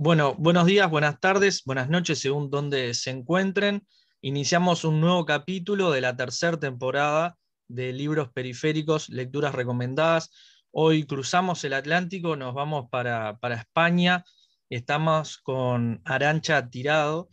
[0.00, 3.84] Bueno, buenos días, buenas tardes, buenas noches, según donde se encuentren.
[4.20, 7.36] Iniciamos un nuevo capítulo de la tercera temporada
[7.66, 10.30] de Libros Periféricos, Lecturas Recomendadas.
[10.70, 14.24] Hoy cruzamos el Atlántico, nos vamos para, para España.
[14.70, 17.28] Estamos con Arancha Tirado.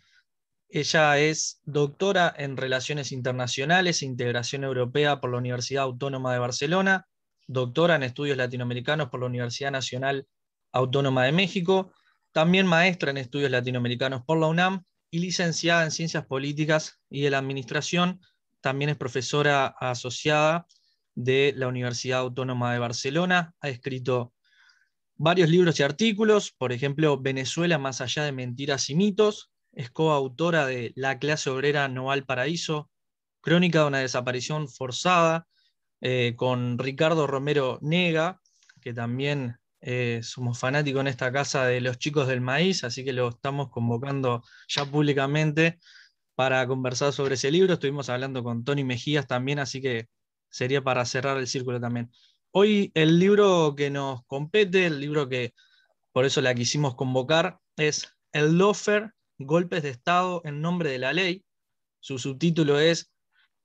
[0.68, 7.08] Ella es doctora en Relaciones Internacionales e Integración Europea por la Universidad Autónoma de Barcelona,
[7.46, 10.26] doctora en Estudios Latinoamericanos por la Universidad Nacional
[10.72, 11.92] Autónoma de México,
[12.36, 17.30] también maestra en estudios latinoamericanos por la UNAM y licenciada en Ciencias Políticas y de
[17.30, 18.20] la Administración.
[18.60, 20.68] También es profesora asociada
[21.14, 23.56] de la Universidad Autónoma de Barcelona.
[23.62, 24.34] Ha escrito
[25.16, 29.50] varios libros y artículos, por ejemplo, Venezuela más allá de mentiras y mitos.
[29.72, 32.90] Es coautora de La clase obrera no al paraíso,
[33.40, 35.48] Crónica de una desaparición forzada,
[36.02, 38.42] eh, con Ricardo Romero Nega,
[38.82, 39.58] que también
[39.88, 43.70] eh, somos fanáticos en esta casa de los chicos del maíz, así que lo estamos
[43.70, 45.78] convocando ya públicamente
[46.34, 47.76] para conversar sobre ese libro.
[47.76, 50.08] Estuvimos hablando con Tony Mejías también, así que
[50.50, 52.10] sería para cerrar el círculo también.
[52.50, 55.54] Hoy el libro que nos compete, el libro que
[56.12, 61.14] por eso la quisimos convocar, es El Lofer, Golpes de Estado en nombre de la
[61.14, 61.46] ley.
[62.00, 63.12] Su subtítulo es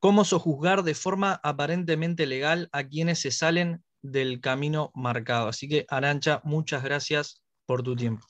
[0.00, 5.48] Cómo sojuzgar de forma aparentemente legal a quienes se salen del camino marcado.
[5.48, 8.26] Así que, Arancha, muchas gracias por tu tiempo.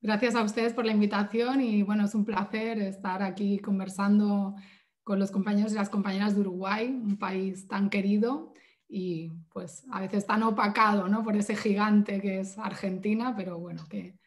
[0.00, 4.54] Gracias a ustedes por la invitación y bueno, es un placer estar aquí conversando
[5.02, 8.52] con los compañeros y las compañeras de Uruguay, un país tan querido
[8.88, 11.24] y pues a veces tan opacado ¿no?
[11.24, 14.18] por ese gigante que es Argentina, pero bueno, que,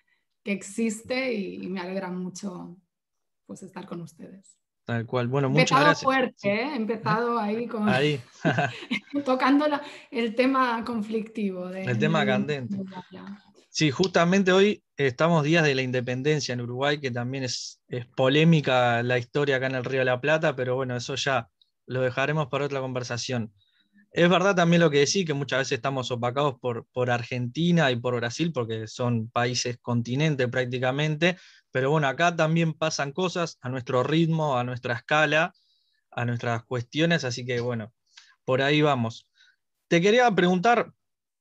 [0.46, 2.76] existe y, y, me alegra mucho
[3.46, 4.58] pues estar con ustedes.
[4.90, 5.28] Tal cual.
[5.28, 6.02] Bueno, muchas gracias.
[6.02, 6.76] fuerte, ¿eh?
[6.76, 7.88] empezado ahí con.
[7.88, 8.20] Ahí.
[9.24, 9.68] tocando
[10.10, 11.70] el tema conflictivo.
[11.70, 12.76] el tema candente.
[13.70, 19.04] sí, justamente hoy estamos días de la independencia en Uruguay, que también es, es, polémica
[19.04, 21.50] la historia acá en el Río de la Plata, pero bueno, eso ya
[21.86, 23.54] lo dejaremos para otra conversación.
[24.12, 27.96] Es verdad también lo que decís, que muchas veces estamos opacados por, por Argentina y
[27.96, 31.38] por Brasil, porque son países continentes prácticamente,
[31.72, 35.54] pero bueno, acá también pasan cosas a nuestro ritmo, a nuestra escala,
[36.12, 37.94] a nuestras cuestiones, así que bueno,
[38.46, 39.28] por ahí vamos.
[39.88, 40.92] Te quería preguntar,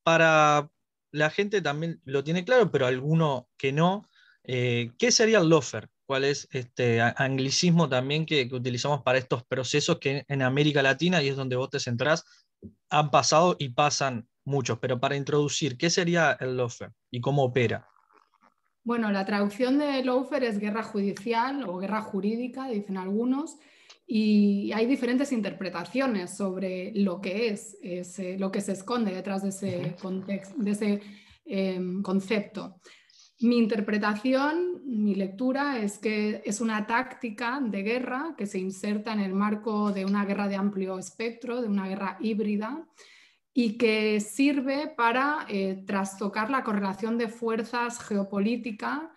[0.03, 0.69] para
[1.11, 4.07] la gente también lo tiene claro, pero alguno que no,
[4.43, 5.89] eh, ¿qué sería el lofer?
[6.05, 11.21] ¿Cuál es este anglicismo también que, que, utilizamos para estos procesos que en América Latina,
[11.21, 12.25] y es donde vos te centrás,
[12.89, 14.79] han pasado y pasan muchos?
[14.79, 17.87] Pero para introducir, ¿qué sería el lofer y cómo opera?
[18.83, 23.57] Bueno, la traducción de Lofer es guerra judicial o guerra jurídica, dicen algunos,
[24.07, 27.77] y hay diferentes interpretaciones sobre lo que es,
[28.39, 29.95] lo que se esconde detrás de ese,
[30.55, 31.01] de ese
[31.45, 32.79] em, concepto.
[33.41, 39.21] Mi interpretación, mi lectura es que es una táctica de guerra que se inserta en
[39.21, 42.85] el marco de una guerra de amplio espectro, de una guerra híbrida,
[43.53, 49.09] y que sirve para eh, trastocar la correlación de fuerzas geopolítica,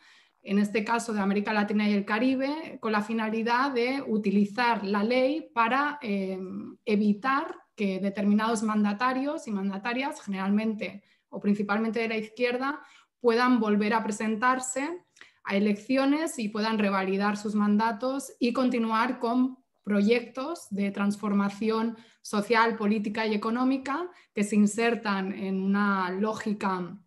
[0.44, 5.03] en este caso de América Latina y el Caribe, con la finalidad de utilizar la
[5.03, 6.39] ley para eh,
[6.84, 12.81] evitar que determinados mandatarios y mandatarias, generalmente o principalmente de la izquierda,
[13.22, 15.06] puedan volver a presentarse
[15.44, 23.27] a elecciones y puedan revalidar sus mandatos y continuar con proyectos de transformación social, política
[23.27, 26.99] y económica que se insertan en una lógica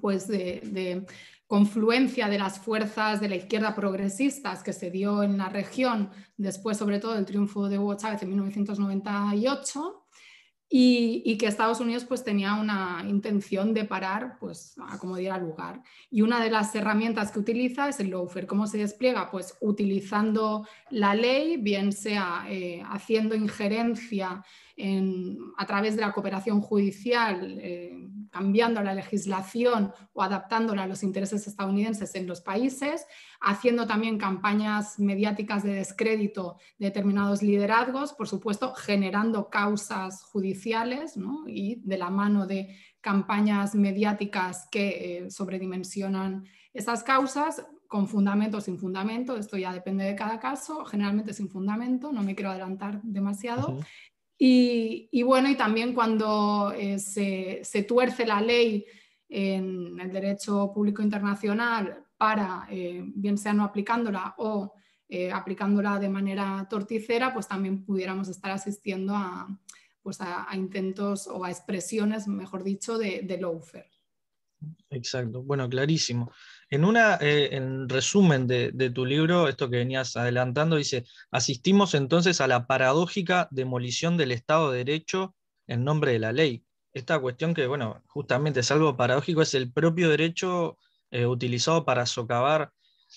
[0.00, 1.06] pues, de,
[1.46, 6.76] confluencia de las fuerzas de la izquierda progresistas que se dio en la región después
[6.76, 10.04] sobre todo del triunfo de Hugo Chávez en 1998
[10.70, 15.82] y, que Estados Unidos pues tenía una intención de parar pues a como diera lugar.
[16.10, 18.46] Y una de las herramientas que utiliza es el lawfare.
[18.46, 19.30] ¿Cómo se despliega?
[19.30, 24.44] Pues utilizando la ley, bien sea eh, haciendo injerencia
[25.56, 31.46] a través de la cooperación judicial, eh, cambiando la legislación o adaptándola a los intereses
[31.46, 33.06] estadounidenses en los países,
[33.40, 41.14] haciendo también campañas mediáticas de descrédito de determinados liderazgos, por supuesto, generando causas judiciales
[41.46, 44.88] y de la mano de campañas mediáticas que
[45.24, 50.84] eh, sobredimensionan esas causas, con fundamento o sin fundamento, esto ya depende de cada caso,
[50.84, 53.80] generalmente sin fundamento, no me quiero adelantar demasiado.
[54.40, 58.86] Y, bueno, y también cuando eh, se, tuerce la ley
[59.28, 64.74] en el derecho público internacional para, eh, bien sea no aplicándola o
[65.08, 69.48] eh, aplicándola de manera torticera, pues también pudiéramos estar asistiendo a,
[70.02, 73.90] pues a, intentos o a expresiones, mejor dicho, de, de lawfare.
[74.90, 76.30] Exacto, bueno, clarísimo.
[76.70, 82.42] En una, eh, en resumen de, tu libro, esto que venías adelantando, dice, asistimos entonces
[82.42, 85.34] a la paradójica demolición del Estado de Derecho
[85.66, 86.64] en nombre de la ley.
[86.92, 90.76] Esta cuestión que, bueno, justamente es algo paradójico, es el propio derecho
[91.10, 92.72] eh, utilizado para socavar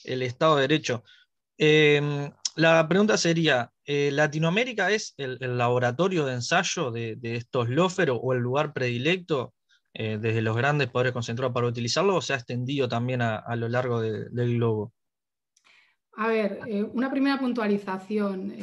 [0.06, 1.04] el Estado de Derecho.
[1.58, 8.34] Em, la pregunta sería, eh, ¿Latinoamérica es el, laboratorio de ensayo de, estos lofer o
[8.34, 9.54] el lugar predilecto
[9.94, 13.68] eh, desde los grandes poderes concentrados para utilizarlo o se ha extendido también a, lo
[13.68, 14.94] largo del globo?
[16.18, 18.54] A ver, eh, una primera puntualización.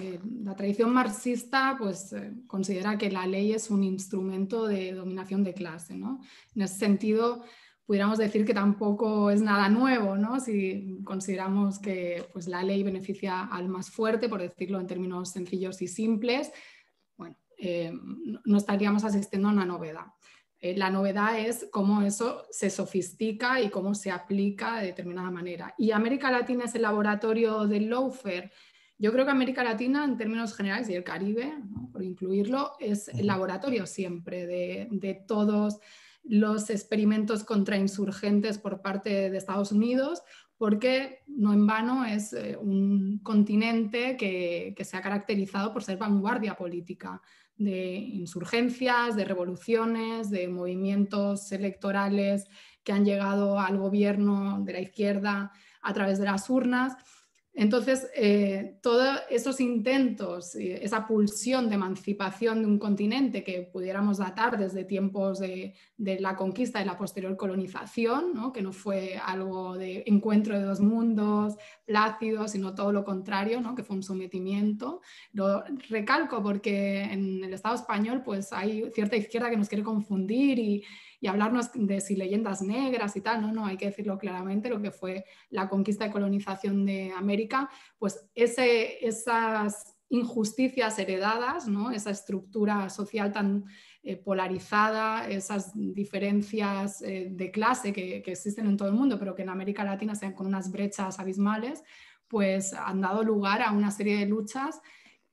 [0.44, 2.14] la tradición marxista pues,
[2.46, 5.96] considera que la ley es un instrumento de dominación de clase.
[5.96, 6.20] ¿no?
[6.54, 7.42] En ese sentido,
[7.88, 10.40] pudiéramos decir que tampoco es nada nuevo, ¿no?
[10.40, 15.80] Si consideramos que pues, la ley beneficia al más fuerte, por decirlo en términos sencillos
[15.80, 16.52] y simples,
[17.16, 17.90] bueno, eh,
[18.44, 20.04] no estaríamos asistiendo a una novedad.
[20.60, 25.74] Eh, la novedad es cómo eso se sofistica y cómo se aplica de determinada manera.
[25.78, 28.50] Y América Latina es el laboratorio del lawfare.
[28.98, 31.54] Yo creo que América Latina, en términos generales, y el Caribe,
[31.92, 35.78] por incluirlo, es el laboratorio siempre de, de todos
[36.24, 40.22] los experimentos contrainsurgentes por parte de Estados Unidos,
[40.58, 46.56] porque no en vano es eh, un continente que, se ha caracterizado por ser vanguardia
[46.56, 47.22] política
[47.58, 52.46] de insurgencias, de revoluciones, de movimientos electorales
[52.84, 55.52] que han llegado al gobierno de la izquierda
[55.82, 56.96] a través de las urnas.
[57.60, 64.56] Entonces, eh, todos esos intentos, esa pulsión de emancipación de un continente que pudiéramos datar
[64.56, 70.56] desde tiempos de, la conquista y la posterior colonización, que no fue algo de encuentro
[70.56, 75.00] de dos mundos plácidos, sino todo lo contrario, que fue un sometimiento.
[75.32, 80.60] Lo recalco porque en el Estado español pues, hay cierta izquierda que nos quiere confundir
[80.60, 80.84] y,
[81.20, 84.80] y hablarnos de si leyendas negras y tal, no, no, hay que decirlo claramente, lo
[84.80, 87.68] que fue la conquista y colonización de América,
[87.98, 91.90] pues ese, esas injusticias heredadas, ¿no?
[91.90, 93.64] esa estructura social tan
[94.02, 99.34] eh, polarizada, esas diferencias eh, de clase que, que, existen en todo el mundo, pero
[99.34, 101.82] que en América Latina sean con unas brechas abismales,
[102.26, 104.80] pues han dado lugar a una serie de luchas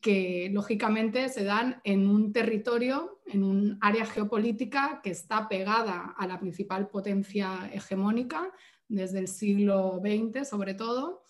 [0.06, 6.28] que lógicamente se dan en un territorio, en un área geopolítica que está pegada a
[6.28, 8.52] la principal potencia hegemónica
[8.88, 11.24] desde el siglo XX sobre todo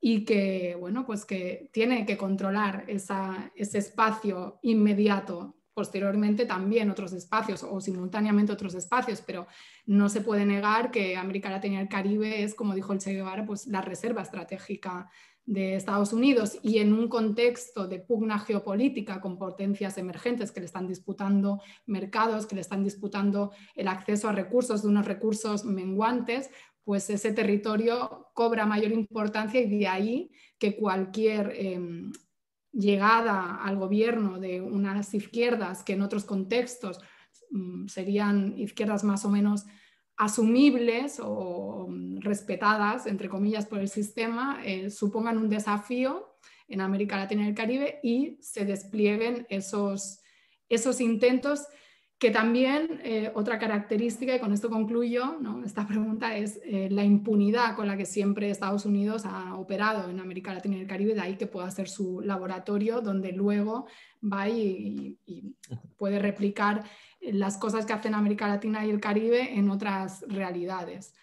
[0.00, 5.56] y que, bueno, pues que tiene que controlar ese espacio inmediato.
[5.74, 9.48] Posteriormente también otros espacios o simultáneamente otros espacios, pero
[9.86, 13.12] no se puede negar que América Latina y el Caribe es, como dijo el Che
[13.12, 15.10] Guevara, pues la reserva estratégica
[15.46, 20.66] de Estados Unidos y en un contexto de pugna geopolítica con potencias emergentes que le
[20.66, 26.50] están disputando mercados, que le están disputando el acceso a recursos de unos recursos menguantes,
[26.84, 32.12] pues ese territorio cobra mayor importancia y de ahí que cualquier em,
[32.72, 37.00] llegada al gobierno de unas izquierdas que en otros contextos
[37.50, 39.66] mm, serían izquierdas más o menos
[40.20, 41.88] asumibles o
[42.18, 46.36] respetadas, entre comillas, por el sistema, eh, supongan un desafío
[46.68, 50.20] en América Latina y el Caribe y se desplieguen esos,
[50.68, 51.62] esos intentos
[52.18, 57.74] que también eh, otra característica, y con esto concluyo esta pregunta, es eh, la impunidad
[57.74, 61.22] con la que siempre Estados Unidos ha operado en América Latina y el Caribe, de
[61.22, 63.86] ahí que pueda ser su laboratorio donde luego
[64.22, 65.16] va y,
[65.96, 66.84] puede replicar
[67.20, 71.14] las cosas que hacen América Latina y el Caribe en otras realidades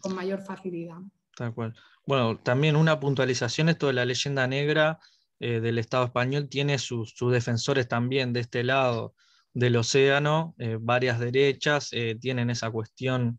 [0.00, 0.98] con mayor facilidad.
[1.36, 1.74] Tal cual.
[2.06, 4.98] Bueno, también una puntualización, esto de la leyenda negra
[5.40, 9.14] eh, del Estado español tiene sus defensores también de este lado
[9.54, 13.38] del océano, eh, varias derechas eh, tienen esa cuestión.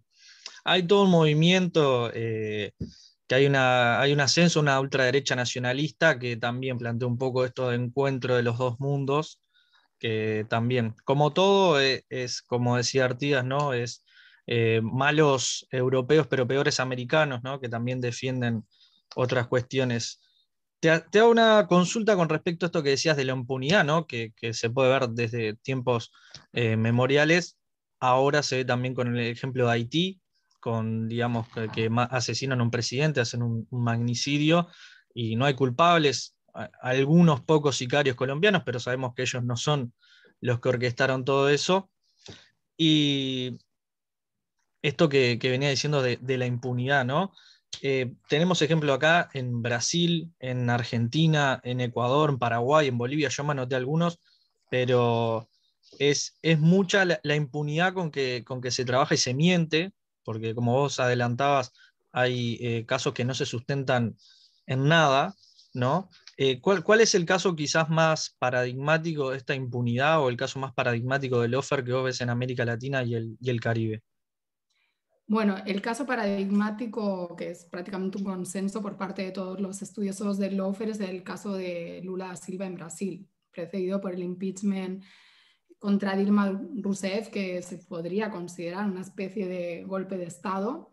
[0.63, 2.73] Hay todo un movimiento, eh,
[3.27, 7.69] que hay, una, hay un ascenso, una ultraderecha nacionalista que también plantea un poco esto
[7.69, 9.41] de encuentro de los dos mundos,
[10.03, 13.73] que también, como todo, es, como decía Artigas, ¿no?
[13.73, 14.03] es
[14.81, 17.61] malos europeos pero peores americanos, ¿no?
[17.61, 18.65] que también defienden
[19.15, 20.19] otras cuestiones
[20.83, 24.05] te, hago una consulta con respecto a esto que decías de la impunidad, ¿no?
[24.05, 26.11] que, se puede ver desde tiempos
[26.51, 27.57] eh, memoriales.
[28.01, 30.21] Ahora se ve también con el ejemplo de Haití,
[30.59, 34.67] con, digamos, que, asesinan a un presidente, hacen un, magnicidio
[35.13, 36.32] y no hay culpables.
[36.53, 39.93] Algunos pocos sicarios colombianos, pero sabemos que ellos no son
[40.39, 41.89] los que orquestaron todo eso.
[42.77, 43.59] Y
[44.81, 47.33] esto que, venía diciendo de, de la impunidad, ¿no?
[47.81, 53.43] Eh, tenemos ejemplo acá en Brasil, en Argentina, en Ecuador, en Paraguay, en Bolivia, yo
[53.43, 54.19] me anoté algunos,
[54.69, 55.49] pero
[55.99, 59.93] es, es mucha la, impunidad con que, con que se trabaja y se miente
[60.23, 61.73] porque como vos adelantabas,
[62.11, 64.17] hay eh, casos que no se sustentan
[64.65, 65.35] en nada,
[65.73, 66.09] ¿no?
[66.35, 70.73] Eh, ¿cuál, es el caso quizás más paradigmático de esta impunidad o el caso más
[70.73, 74.01] paradigmático del offer que vos ves en América Latina y el, Caribe?
[75.27, 80.37] Bueno, el caso paradigmático, que es prácticamente un consenso por parte de todos los estudiosos
[80.37, 85.03] del offer, es el caso de Lula Silva en Brasil, precedido por el impeachment
[85.77, 90.92] contra Dilma Rousseff, que se podría considerar una especie de golpe de Estado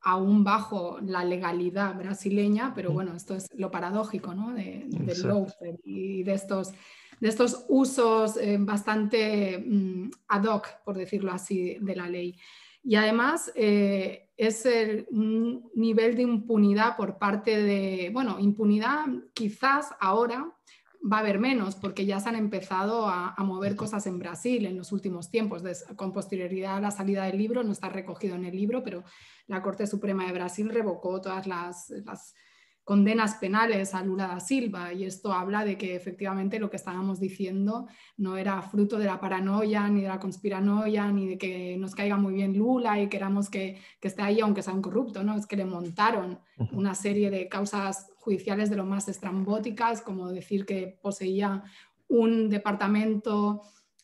[0.00, 4.52] aún bajo la legalidad brasileña, pero bueno, esto es lo paradójico ¿no?
[4.52, 6.72] de, del lawfare y de estos,
[7.20, 12.36] de estos usos eh, bastante mm, ad hoc, por decirlo así, de la ley.
[12.84, 14.66] Y además eh, es
[15.10, 20.54] un nivel de impunidad por parte de, bueno, impunidad quizás ahora
[21.00, 24.76] va a haber menos porque ya se han empezado a, mover cosas en Brasil en
[24.76, 25.62] los últimos tiempos.
[25.96, 29.04] con posterioridad a la salida del libro, no está recogido en el libro, pero
[29.46, 31.92] la Corte Suprema de Brasil revocó todas las,
[32.84, 37.20] condenas penales a Lula da Silva y esto habla de que efectivamente lo que estábamos
[37.20, 37.86] diciendo
[38.16, 42.16] no era fruto de la paranoia ni de la conspiranoia ni de que nos caiga
[42.16, 45.36] muy bien Lula y queramos que, que esté ahí aunque sea un corrupto, ¿no?
[45.36, 46.38] es que le montaron
[46.72, 51.64] una serie de causas judiciales de lo más estrambóticas como decir que poseía
[52.08, 53.62] un departamento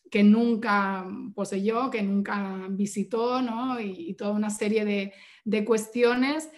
[0.09, 1.05] que nunca
[1.35, 3.79] poseyó, que nunca visitó, ¿no?
[3.79, 5.13] y, toda una serie de,
[5.43, 6.49] de, cuestiones,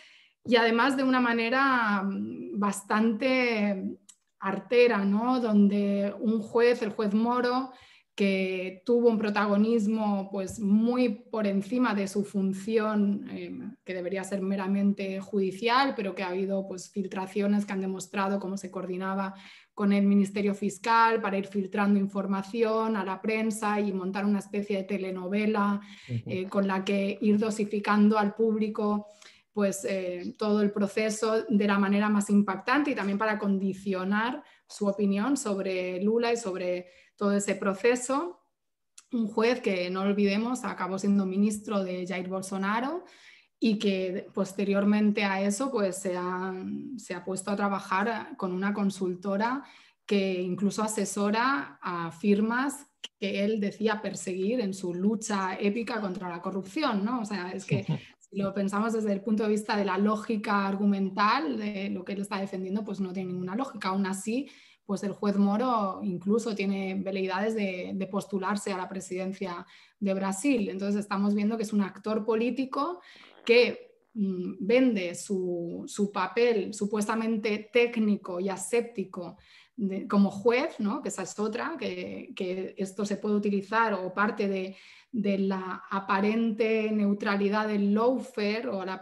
[0.46, 3.98] y además de una manera mm, bastante
[4.40, 5.42] artera, ¿no?
[5.42, 7.72] donde un juez, el juez Moro,
[8.18, 13.56] que tuvo un protagonismo pues, muy por encima de su función, eh,
[13.86, 18.58] que debería ser meramente judicial, pero que ha habido pues, filtraciones que han demostrado cómo
[18.58, 19.36] se coordinaba
[19.76, 24.78] con el Ministerio Fiscal para ir filtrando información a la prensa y montar una especie
[24.78, 29.06] de telenovela eh, con la que ir dosificando al público
[29.54, 34.88] pues, eh, todo el proceso de la manera más impactante y también para condicionar su
[34.88, 38.40] opinión sobre Lula y sobre todo ese proceso.
[39.12, 43.04] Un juez que, no olvidemos, acabó siendo ministro de Jair Bolsonaro
[43.60, 46.54] y que posteriormente a eso pues se ha,
[46.98, 49.64] se ha puesto a trabajar con una consultora
[50.06, 52.88] que incluso asesora a firmas
[53.20, 57.22] que él decía perseguir en su lucha épica contra la corrupción, ¿no?
[57.22, 57.84] O sea, es que
[58.20, 62.14] si lo pensamos desde el punto de vista de la lógica argumental de lo que
[62.14, 63.90] él está defendiendo, pues no tiene ninguna lógica.
[63.90, 64.50] Aún así,
[64.88, 69.68] pues el juez Moro incluso tiene veleidades de, postularse a la presidencia
[70.00, 70.70] de Brasil.
[70.70, 73.02] Entonces estamos viendo que es un actor político
[73.46, 79.38] que mm, vende su, papel supuestamente técnico y aséptico
[80.10, 81.04] como juez, ¿no?
[81.04, 84.76] que esa es otra, que, esto se puede utilizar o parte de,
[85.12, 89.00] la aparente neutralidad del lawfare o la,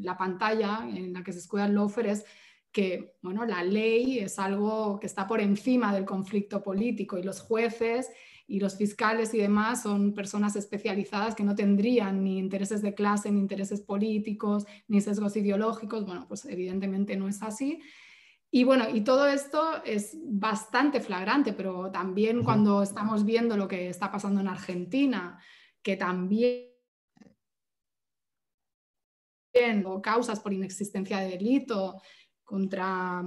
[0.00, 2.24] la, pantalla en la que se escuda el lawfare es
[2.72, 7.40] que bueno, la ley es algo que está por encima del conflicto político y los
[7.40, 8.10] jueces
[8.46, 13.30] y los fiscales y demás son personas especializadas que no tendrían ni intereses de clase,
[13.30, 16.06] ni intereses políticos, ni sesgos ideológicos.
[16.06, 17.80] Bueno, pues evidentemente no es así.
[18.50, 23.90] Y bueno, y todo esto es bastante flagrante, pero también cuando estamos viendo lo que
[23.90, 25.38] está pasando en Argentina,
[25.82, 26.68] que también
[29.84, 32.00] o causas por inexistencia de delito
[32.48, 33.22] contra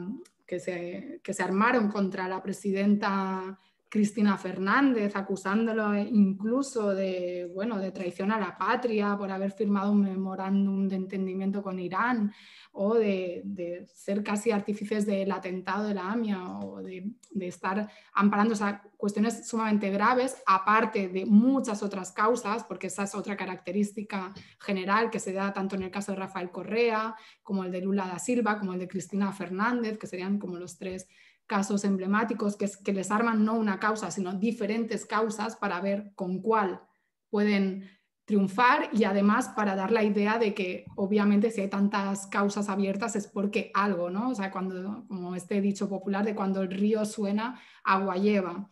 [0.47, 3.59] que se, que se armaron contra la presidenta
[3.91, 10.03] Cristina Fernández, acusándolo incluso de, bueno, de traición a la patria por haber firmado un
[10.03, 12.33] memorándum de entendimiento con Irán
[12.71, 18.55] o de, ser casi artífices del atentado de la AMIA o de, estar amparando
[18.95, 25.19] cuestiones sumamente graves, aparte de muchas otras causas, porque esa es otra característica general que
[25.19, 28.57] se da tanto en el caso de Rafael Correa como el de Lula da Silva,
[28.57, 31.09] como el de Cristina Fernández, que serían como los tres
[31.47, 36.81] casos emblemáticos que, les arman no una causa, sino diferentes causas para ver con cuál
[37.29, 37.89] pueden
[38.25, 43.15] triunfar y además para dar la idea de que obviamente si hay tantas causas abiertas
[43.15, 44.29] es porque algo, ¿no?
[44.29, 48.69] O sea, cuando, como este dicho popular de cuando el río suena, agua lleva.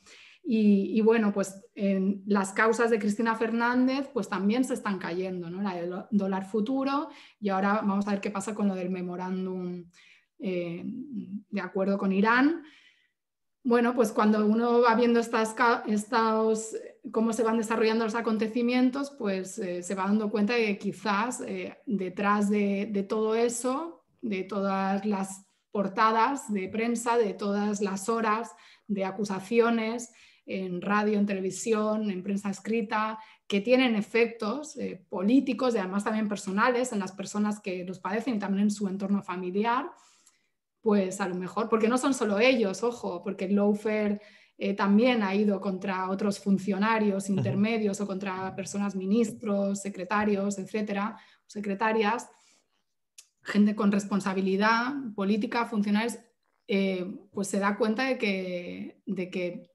[0.52, 5.62] Y, bueno, pues en las causas de Cristina Fernández pues también se están cayendo, ¿no?
[5.62, 7.10] La del dólar futuro
[7.40, 9.86] y ahora vamos a ver qué pasa con lo del memorándum
[10.40, 12.64] eh, de acuerdo con Irán.
[13.62, 15.54] Bueno, pues cuando uno va viendo estas,
[17.12, 21.42] cómo se van desarrollando los acontecimientos, pues eh, se va dando cuenta de que quizás
[21.42, 28.52] eh, detrás de, todo eso, de todas las portadas de prensa, de todas las horas
[28.88, 30.14] de acusaciones
[30.46, 34.78] en radio, en televisión, en prensa escrita, que tienen efectos
[35.10, 38.88] políticos y además también personales en las personas que los padecen y también en su
[38.88, 39.92] entorno familiar,
[40.82, 44.22] pues a lo mejor, porque no son solo ellos, ojo, porque el lawfare
[44.58, 51.18] eh, también ha ido contra otros funcionarios intermedios o contra personas ministros, secretarios, etcétera,
[51.48, 52.30] secretarias,
[53.42, 56.18] gente con responsabilidad política, funcionarios,
[56.68, 59.72] eh, pues se da cuenta de que, de que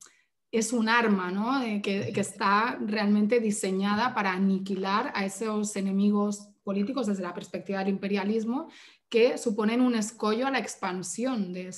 [0.53, 1.61] es un arma ¿no?
[1.83, 7.89] que, que, está realmente diseñada para aniquilar a esos enemigos políticos desde la perspectiva del
[7.89, 8.69] imperialismo
[9.15, 11.73] que suponen un escollo a la expansión de,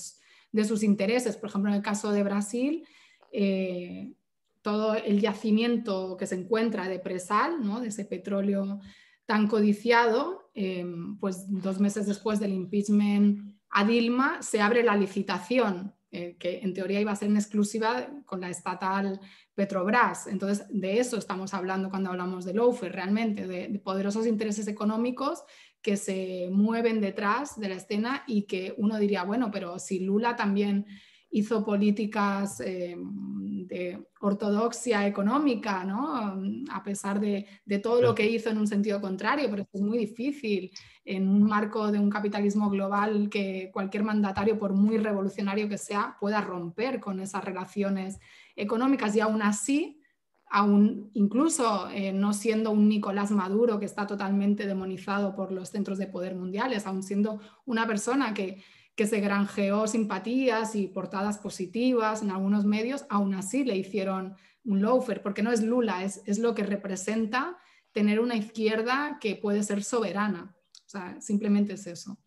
[0.65, 1.37] sus intereses.
[1.37, 2.89] Por ejemplo, en el caso de Brasil,
[3.31, 4.15] eh,
[4.63, 7.83] todo el yacimiento que se encuentra de presal, ¿no?
[7.83, 8.81] de ese petróleo
[9.27, 10.87] tan codiciado, eh,
[11.21, 16.73] pues dos meses después del impeachment a Dilma se abre la licitación, eh, que en
[16.73, 19.21] teoría iba a ser en exclusiva con la estatal
[19.55, 20.27] Petrobras.
[20.27, 25.45] Entonces, de eso estamos hablando cuando hablamos de lawfare, realmente, de poderosos intereses económicos
[25.87, 30.35] que se mueven detrás de la escena y que uno diría, bueno, pero si Lula
[30.35, 30.85] también
[31.31, 36.35] hizo políticas eh, de ortodoxia económica, ¿no?
[36.73, 37.47] a pesar de,
[37.81, 40.73] todo lo que hizo en un sentido contrario, pero es muy difícil
[41.05, 46.17] en un marco de un capitalismo global que cualquier mandatario, por muy revolucionario que sea,
[46.19, 48.19] pueda romper con esas relaciones
[48.57, 50.01] económicas y aún así,
[50.49, 55.99] aún incluso eh, no siendo un Nicolás Maduro que está totalmente demonizado por los centros
[55.99, 58.63] de poder mundiales, aún siendo una persona que
[58.97, 64.35] que se granjeó simpatías y portadas positivas en algunos medios, aún así le hicieron
[64.65, 67.59] un loafer, porque no es Lula, es, es lo que representa
[67.93, 70.57] tener una izquierda que puede ser soberana.
[70.87, 72.19] O sea, simplemente es eso.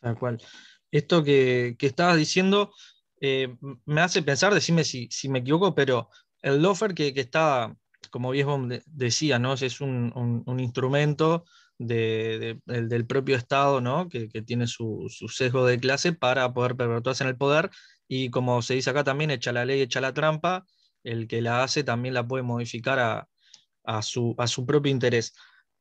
[0.00, 0.42] Tal cual.
[0.90, 2.72] Esto que, que estabas diciendo
[3.20, 6.10] eh, me hace pensar, decime si, si, me equivoco, pero
[6.44, 7.74] el loafer que, está,
[8.10, 9.54] como bien decía, ¿no?
[9.54, 11.44] es un, instrumento
[11.78, 14.10] del propio Estado, ¿no?
[14.10, 17.70] que, tiene su, sesgo de clase para poder perpetuarse en el poder.
[18.06, 20.66] Y como se dice acá también, echa la ley, echa la trampa,
[21.02, 22.98] el que la hace también la puede modificar
[23.84, 25.32] a, su, a su, propio interés.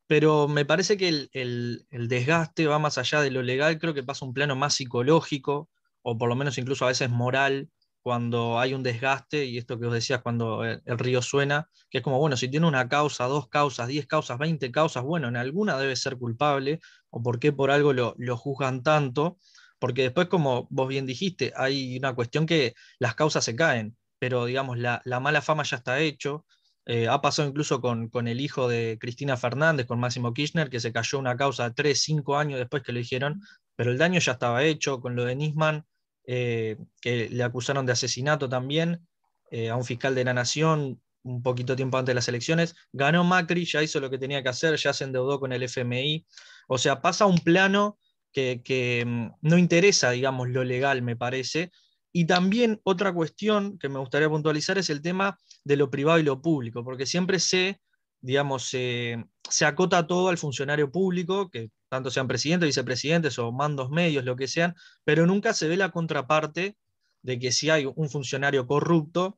[0.08, 4.04] Pero me parece que el, el, desgaste va más allá de lo legal, creo que
[4.04, 5.70] pasa a un plano más psicológico,
[6.04, 7.70] o por lo menos incluso a veces moral,
[8.04, 12.04] cuando hay un desgaste, y esto que os decías cuando el, río suena, que es
[12.04, 15.78] como, bueno, si tiene una causa, dos causas, diez causas, veinte causas, bueno, en alguna
[15.78, 19.38] debe ser culpable, o por qué por algo lo, juzgan tanto,
[19.80, 24.46] porque después, como vos bien dijiste, hay una cuestión que las causas se caen, pero
[24.46, 26.46] digamos, la, mala fama ya está hecho.
[26.86, 30.82] Eh, ha pasado incluso con, con, el hijo de Cristina Fernández, con Máximo Kirchner, que
[30.82, 33.42] se cayó una causa tres, cinco años después que lo dijeron,
[33.76, 35.00] pero el daño ya estaba hecho.
[35.00, 35.86] Con lo de Nisman,
[36.26, 39.06] eh, que le acusaron de asesinato también
[39.52, 42.76] eh, a un fiscal de la Nación un poquito tiempo antes de las elecciones.
[42.92, 46.26] Ganó Macri, ya hizo lo que tenía que hacer, ya se endeudó con el FMI.
[46.68, 47.98] O sea, pasa a un plano
[48.32, 51.72] que, mm, no interesa, digamos, lo legal, me parece.
[52.12, 56.24] Y también otra cuestión que me gustaría puntualizar es el tema de lo privado y
[56.24, 57.80] lo público, porque siempre se,
[58.22, 64.26] digamos, se acota todo al funcionario público, que tanto sean presidentes, vicepresidentes o mandos medios,
[64.26, 66.76] lo que sean, pero nunca se ve la contraparte
[67.22, 69.38] de que si hay un funcionario corrupto,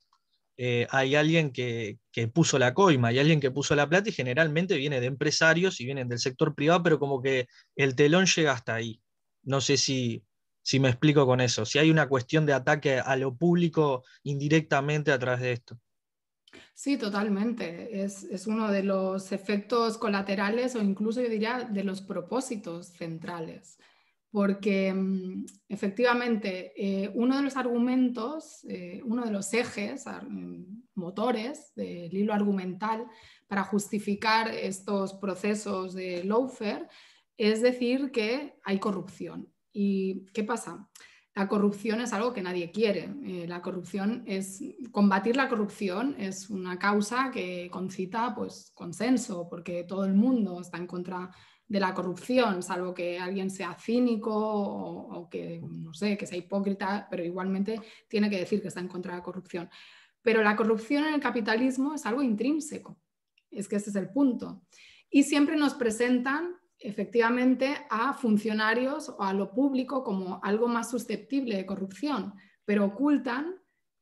[0.56, 2.00] eh, hay alguien que,
[2.34, 5.86] puso la coima, hay alguien que puso la plata y generalmente viene de empresarios y
[5.86, 9.02] vienen del sector privado, pero como que el telón llega hasta ahí.
[9.44, 10.24] No sé si,
[10.62, 15.12] si me explico con eso, si hay una cuestión de ataque a lo público indirectamente
[15.12, 15.78] a través de esto.
[16.74, 18.04] Sí, totalmente.
[18.04, 23.78] Es, uno de los efectos colaterales o incluso yo diría de los propósitos centrales.
[24.32, 30.64] Porque mm, efectivamente eh, uno de los argumentos, eh, uno de los ejes, mm,
[30.96, 33.06] motores del hilo argumental
[33.48, 36.88] para justificar estos procesos de lawfare
[37.38, 39.50] es decir que hay corrupción.
[39.72, 40.90] ¿Y qué pasa?
[41.36, 43.10] La corrupción es algo que nadie quiere.
[43.26, 49.84] Eh, la corrupción es, combatir la corrupción es una causa que concita pues, consenso, porque
[49.84, 51.30] todo el mundo está en contra
[51.68, 57.08] de la corrupción, salvo que alguien sea cínico o, que, no sé, que sea hipócrita,
[57.10, 59.70] pero igualmente tiene que decir que está en contra de la corrupción.
[60.22, 62.98] Pero la corrupción en el capitalismo es algo intrínseco,
[63.52, 64.62] es que ese es el punto.
[65.10, 66.56] Y siempre nos presentan
[66.88, 72.34] efectivamente a funcionarios o a lo público como algo más susceptible de corrupción,
[72.66, 73.56] pero ocultan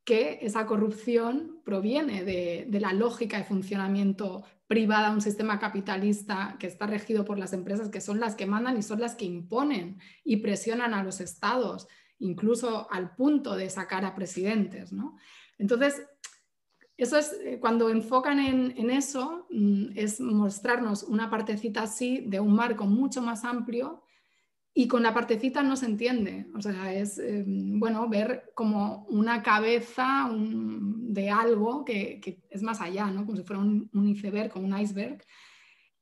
[0.04, 6.86] que esa corrupción proviene de, la lógica de funcionamiento privada, un sistema capitalista que está
[6.86, 10.36] regido por las empresas que son las que mandan y son las que imponen y
[10.36, 14.92] presionan a los estados, incluso al punto de sacar a presidentes.
[15.58, 16.02] Entonces,
[16.96, 22.54] eso es, eh, cuando enfocan en, eso, mm, es mostrarnos una partecita así de un
[22.54, 24.02] marco mucho más amplio
[24.72, 26.46] y con la partecita no se entiende.
[26.54, 33.06] O sea, es, em, bueno, ver como una cabeza de algo que, es más allá,
[33.10, 33.24] ¿no?
[33.24, 35.24] Como si fuera un, iceberg, como un iceberg.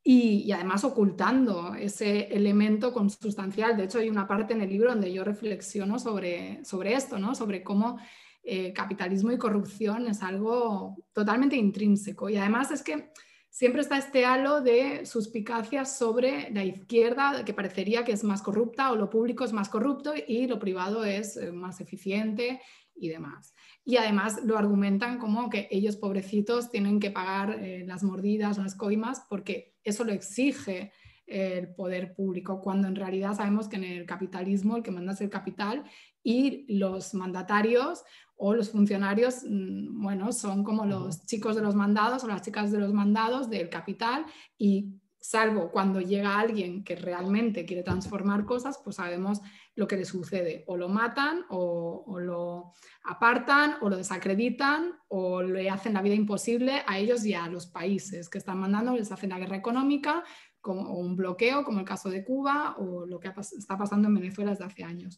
[0.05, 3.77] Y, además ocultando ese elemento consustancial.
[3.77, 7.35] De hecho, hay una parte en el libro donde yo reflexiono sobre, sobre esto, ¿no?
[7.35, 7.99] Sobre cómo
[8.45, 12.29] eh, capitalismo y corrupción es algo totalmente intrínseco.
[12.29, 13.13] Y además es que
[13.49, 18.91] siempre está este halo de suspicacias sobre la izquierda, que parecería que es más corrupta
[18.91, 22.61] o lo público es más corrupto y lo privado es eh, más eficiente
[22.97, 23.55] y demás.
[23.85, 28.75] Y además lo argumentan como que ellos pobrecitos tienen que pagar eh, las mordidas las
[28.75, 30.93] coimas porque eso lo exige
[31.27, 35.21] el poder público, cuando en realidad sabemos que en el capitalismo el que manda es
[35.21, 35.85] el capital
[36.23, 38.05] y los mandatarios
[38.45, 42.73] o los funcionarios, mm, bueno, son como los chicos de los mandados o las chicas
[42.73, 44.27] de los mandados del capital
[44.59, 49.41] y salvo cuando llega alguien que realmente quiere transformar cosas, pues sabemos
[49.77, 50.65] lo que le sucede.
[50.67, 52.73] O lo matan, o, lo
[53.05, 57.69] apartan, o lo desacreditan, o le hacen la vida imposible a ellos y a los
[57.69, 60.25] países que están mandando, les hacen la guerra económica,
[60.61, 64.51] como un bloqueo, como el caso de Cuba, o lo que está pasando en Venezuela
[64.51, 65.17] desde hace años.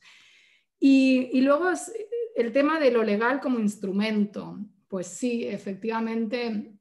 [0.79, 1.91] Y, y luego es,
[2.35, 6.75] el tema de lo legal como instrumento, pues sí, efectivamente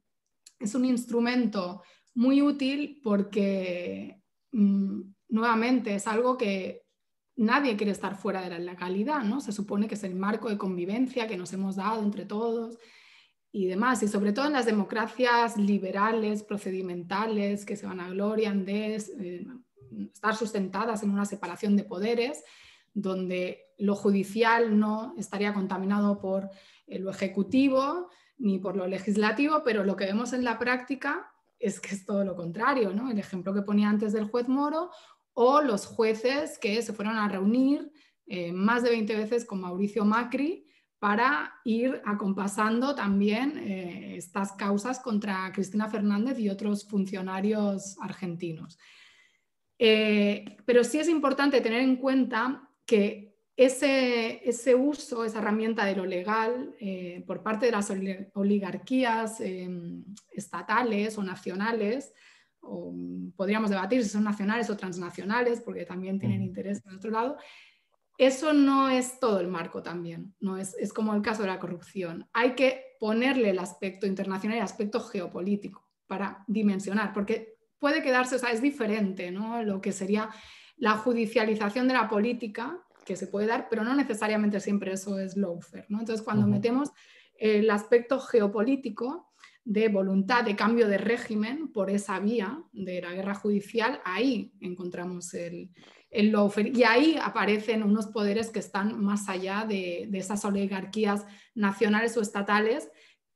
[0.60, 1.82] es un instrumento
[2.16, 6.84] muy útil porque mm, nuevamente es algo que
[7.36, 9.42] nadie quiere estar fuera de la legalidad, ¿no?
[9.42, 12.78] Se supone que es el marco de convivencia que nos hemos dado entre todos
[13.52, 18.66] y demás, y sobre todo en las democracias liberales, procedimentales, que se van a glorian
[18.66, 19.46] de eh,
[20.12, 22.44] estar sustentadas en una separación de poderes,
[22.94, 26.50] donde lo judicial no estaría contaminado por
[26.88, 31.80] eh, lo ejecutivo ni por lo legislativo, pero lo que vemos en la práctica es
[31.80, 33.10] que es todo lo contrario, ¿no?
[33.10, 34.90] El ejemplo que ponía antes del juez Moro
[35.34, 37.92] o los jueces que se fueron a reunir
[38.28, 40.68] eh, más de 20 veces con Mauricio Macri
[41.00, 48.78] para ir acompasando también eh, estas causas contra Cristina Fernández y otros funcionarios argentinos.
[49.78, 56.06] pero sí es importante tener en cuenta que ese, ese uso, esa herramienta de lo
[56.06, 57.92] legal eh, por parte de las
[58.34, 62.14] oligarquías em, estatales o nacionales,
[62.62, 67.12] o, mm, podríamos debatir si son nacionales o transnacionales, porque también tienen interés en otro
[67.12, 67.38] lado,
[68.18, 71.60] eso no es todo el marco también, no es, es como el caso de la
[71.60, 72.28] corrupción.
[72.34, 78.36] Hay que ponerle el aspecto internacional y el aspecto geopolítico para dimensionar, porque puede quedarse,
[78.36, 79.62] o sea, es diferente, ¿no?
[79.64, 80.30] Lo que sería
[80.84, 85.38] la judicialización de la política que se puede dar, pero no necesariamente siempre eso es
[85.38, 85.86] lawfare.
[85.88, 86.02] ¿no?
[86.02, 86.90] Entonces, cuando metemos
[87.38, 89.32] el aspecto geopolítico
[89.64, 95.34] de voluntad de cambio de régimen por esa vía de la guerra judicial, ahí encontramos
[95.36, 95.70] el,
[96.12, 96.74] el lawfare.
[96.76, 102.22] Y ahí aparecen unos poderes que están más allá de, de, esas oligarquías nacionales o
[102.22, 102.90] estatales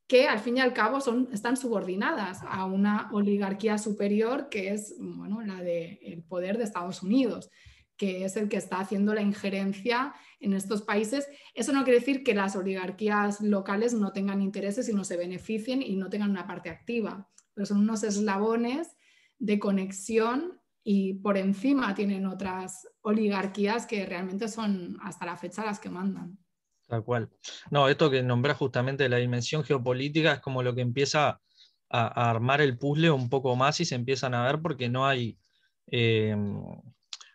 [0.08, 4.96] que al fin y al cabo son, están subordinadas a una oligarquía superior que es
[5.00, 7.50] bueno, la del poder de Estados Unidos
[7.98, 11.28] que es el que está haciendo la injerencia en estos países.
[11.54, 15.82] Eso no quiere decir que las oligarquías locales no tengan intereses y no se beneficien
[15.82, 18.96] y no tengan una parte activa, pero son unos eslabones
[19.40, 25.80] de conexión y por encima tienen otras oligarquías que realmente son hasta la fecha las
[25.80, 26.38] que mandan.
[26.88, 27.30] Tal cual.
[27.70, 31.42] No, esto que nombra justamente la dimensión geopolítica es como lo que empieza
[31.90, 35.38] a, armar el puzzle un poco más y se empiezan a ver porque no hay,
[35.88, 36.36] eh,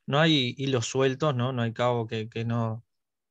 [0.07, 2.85] no hay hilos sueltos, no, no hay cabo que, no,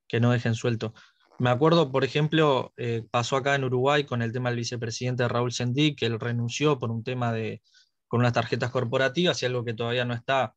[0.08, 0.94] que no dejen suelto.
[1.38, 5.52] Me acuerdo, por ejemplo, eh, pasó acá en Uruguay con el tema del vicepresidente Raúl
[5.52, 7.62] Sendí, que él renunció por un tema de,
[8.06, 10.54] con unas tarjetas corporativas y algo que todavía no está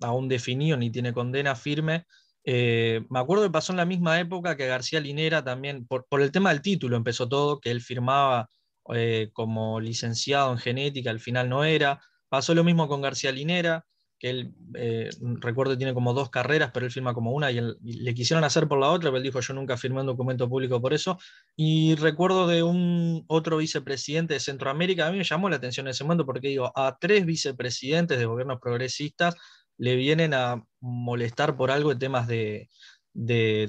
[0.00, 2.04] aún definido ni tiene condena firme.
[2.48, 6.30] Eh, me acuerdo que pasó en la misma época que García Linera también, por, el
[6.30, 8.48] tema del título empezó todo, que él firmaba
[8.94, 12.00] eh, como licenciado en genética, al final no era.
[12.28, 13.84] Pasó lo mismo con García Linera
[14.18, 18.14] que él, eh, recuerdo, tiene como dos carreras, pero él firma como una y, le
[18.14, 20.94] quisieron hacer por la otra, pero él dijo, yo nunca firmé un documento público por
[20.94, 21.18] eso.
[21.54, 25.90] Y recuerdo de un otro vicepresidente de Centroamérica, a mí me llamó la atención en
[25.90, 29.34] ese momento porque digo, a tres vicepresidentes de gobiernos progresistas
[29.78, 32.68] le vienen a molestar por algo de temas de,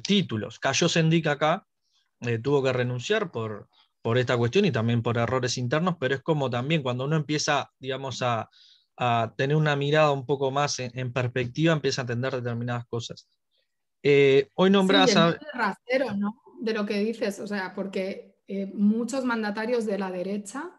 [0.04, 0.60] títulos.
[0.60, 1.66] Cayó Sendic acá,
[2.22, 3.70] eh, tuvo que renunciar por,
[4.02, 7.72] por esta cuestión y también por errores internos, pero es como también cuando uno empieza,
[7.80, 8.50] digamos, a
[8.98, 13.30] a tener una mirada un poco más en, perspectiva, empieza a entender determinadas cosas.
[14.02, 15.38] Eh, hoy nombrás sí, a...
[15.54, 16.42] rasero, ¿no?
[16.60, 20.72] De lo que dices, o sea, porque eh, muchos mandatarios de la derecha,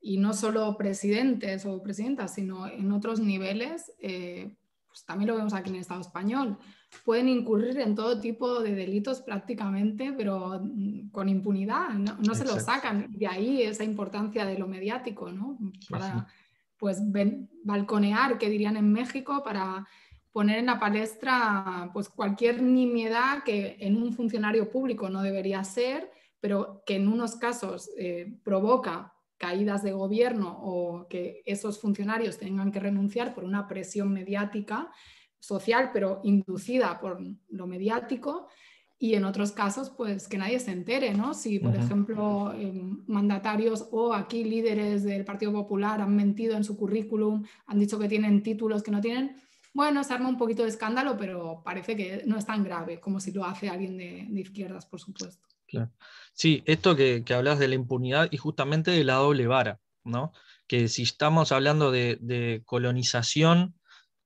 [0.00, 4.56] y no solo presidentes o presidentas, sino en otros niveles, eh,
[4.96, 6.56] pues también lo vemos aquí en el Estado español,
[7.04, 12.58] pueden incurrir en todo tipo de delitos prácticamente, pero mm, con impunidad, no, se lo
[12.58, 13.12] sacan.
[13.12, 15.58] De ahí esa importancia de lo mediático, ¿no?
[15.90, 16.26] Para
[16.78, 17.02] pues
[17.62, 19.86] balconear, que dirían en México, para
[20.32, 26.10] poner en la palestra pues cualquier nimiedad que en un funcionario público no debería ser,
[26.40, 32.72] pero que en unos casos eh, provoca caídas de gobierno o que esos funcionarios tengan
[32.72, 34.90] que renunciar por una presión mediática
[35.38, 38.48] social, pero inducida por lo mediático,
[38.98, 41.34] y en otros casos, pues que nadie se entere, ¿no?
[41.34, 46.78] Si, por ejemplo, em, mandatarios o aquí líderes del Partido Popular han mentido en su
[46.78, 49.36] currículum, han dicho que tienen títulos que no tienen,
[49.74, 53.20] bueno, se arma un poquito de escándalo, pero parece que no es tan grave como
[53.20, 55.46] si lo hace alguien de, izquierdas, por supuesto.
[56.36, 60.32] Sí, esto que, que, hablas de la impunidad y justamente de la doble vara, ¿no?
[60.68, 63.74] Que si estamos hablando de, colonización,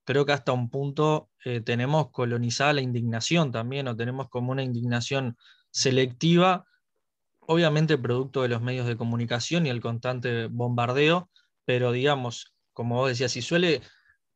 [0.04, 4.64] creo que hasta un punto eh, tenemos colonizada la indignación también, o tenemos como una
[4.64, 5.36] indignación
[5.70, 6.66] selectiva,
[7.40, 11.30] obviamente producto de los medios de comunicación y el constante bombardeo,
[11.64, 13.82] pero digamos, como vos decías, si suele,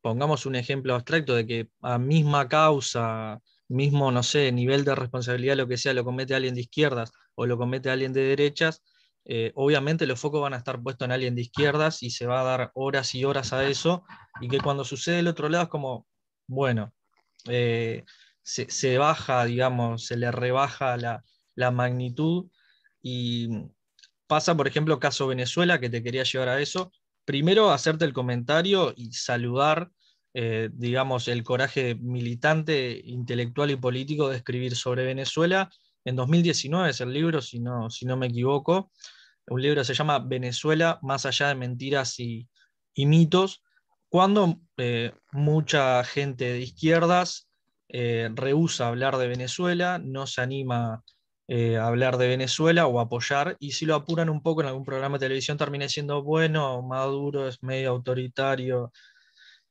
[0.01, 5.57] pongamos un ejemplo abstracto de que a misma causa, mismo, no sé, nivel de responsabilidad,
[5.57, 8.83] lo que sea, lo comete alguien de izquierdas o lo comete alguien de derechas,
[9.27, 12.41] eh, obviamente los focos van a estar puestos en alguien de izquierdas y se va
[12.41, 14.05] a dar horas y horas a eso,
[14.41, 16.07] y que cuando sucede el otro lado es como,
[16.47, 16.93] bueno,
[17.49, 18.05] eh,
[18.43, 22.47] se, baja, digamos, se le rebaja la, magnitud
[23.03, 23.49] y
[24.27, 26.93] pasa, por ejemplo, caso Venezuela, que te quería llevar a eso.
[27.25, 29.91] Primero, hacerte el comentario y saludar,
[30.35, 35.71] eh, digamos, el coraje militante, intelectual y político de escribir sobre Venezuela.
[36.05, 38.91] En 2019 es el libro, si no, si no me equivoco.
[39.47, 42.49] Un libro se llama Venezuela, más allá de mentiras y
[42.97, 43.63] mitos,
[44.15, 47.49] cuando eh, mucha gente de izquierdas
[47.89, 51.03] eh, rehúsa hablar de Venezuela, no se anima
[51.49, 54.85] eh, a hablar de Venezuela o apoyar, y si lo apuran un poco en algún
[54.85, 58.93] programa de televisión termina siendo, bueno, Maduro es medio autoritario,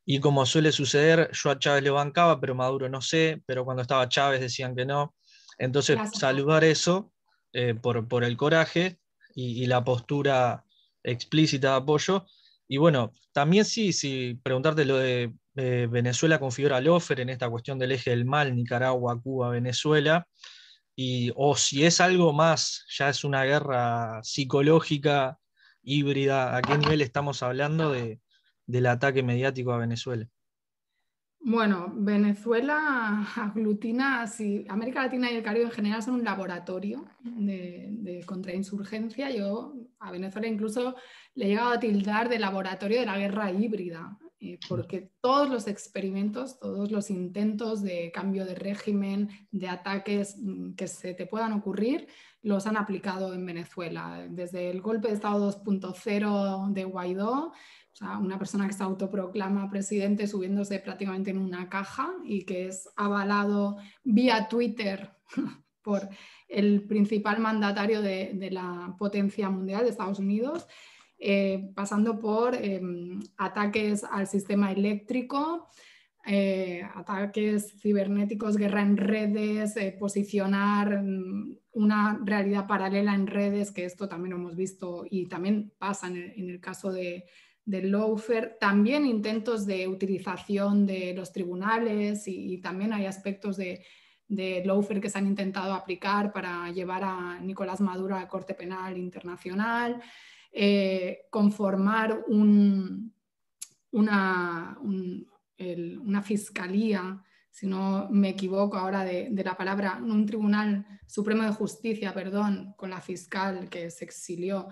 [0.04, 3.84] y como suele suceder, yo a Chávez le bancaba, pero Maduro no sé, pero cuando
[3.84, 5.16] estaba Chávez decían que no.
[5.58, 7.12] Entonces, saludar eso
[7.82, 9.00] por, el coraje
[9.36, 10.66] y, y la postura
[11.04, 12.26] explícita de apoyo,
[12.68, 17.92] y bueno, también sí, sí, preguntarte lo de Venezuela configura Lofer en esta cuestión del
[17.92, 20.28] eje del mal, Nicaragua, Cuba, Venezuela,
[20.96, 25.40] y, o si es algo más, ya es una guerra psicológica,
[25.82, 28.22] híbrida, ¿a qué nivel estamos hablando de,
[28.66, 30.28] del ataque mediático a Venezuela?
[31.46, 38.24] Bueno, Venezuela aglutina, si América Latina y el Caribe en general son un laboratorio de,
[38.26, 39.30] contrainsurgencia.
[39.30, 40.96] Yo a Venezuela incluso
[41.36, 45.68] le he llegado a tildar de laboratorio de la guerra híbrida, eh, porque todos los
[45.68, 51.52] experimentos, todos los intentos de cambio de régimen, de ataques mm, que se te puedan
[51.52, 52.08] ocurrir,
[52.42, 54.26] los han aplicado en Venezuela.
[54.30, 57.52] Desde el golpe de Estado 2.0 de Guaidó,
[57.94, 62.68] o sea, una persona que se autoproclama presidente subiéndose prácticamente en una caja y que
[62.68, 65.12] es avalado vía Twitter
[65.84, 66.10] por
[66.48, 70.66] el principal mandatario de, la potencia mundial de Estados Unidos,
[71.20, 75.68] eh, pasando por em, ataques al sistema eléctrico,
[76.26, 83.86] eh, ataques cibernéticos, guerra en redes, eh, posicionar mm, una realidad paralela en redes, que
[83.86, 87.26] esto también lo hemos visto y también pasa en el caso de,
[87.66, 93.86] del lawfare, también intentos de utilización de los tribunales y, también hay aspectos de,
[94.28, 98.54] de lawfare que se han intentado aplicar para llevar a Nicolás Maduro a la Corte
[98.54, 100.02] Penal Internacional,
[100.52, 103.14] eh, conformar un,
[103.92, 107.24] una, una fiscalía
[107.54, 112.90] si no me equivoco ahora de, la palabra, un Tribunal Supremo de Justicia, perdón, con
[112.90, 114.70] la fiscal que se exilió,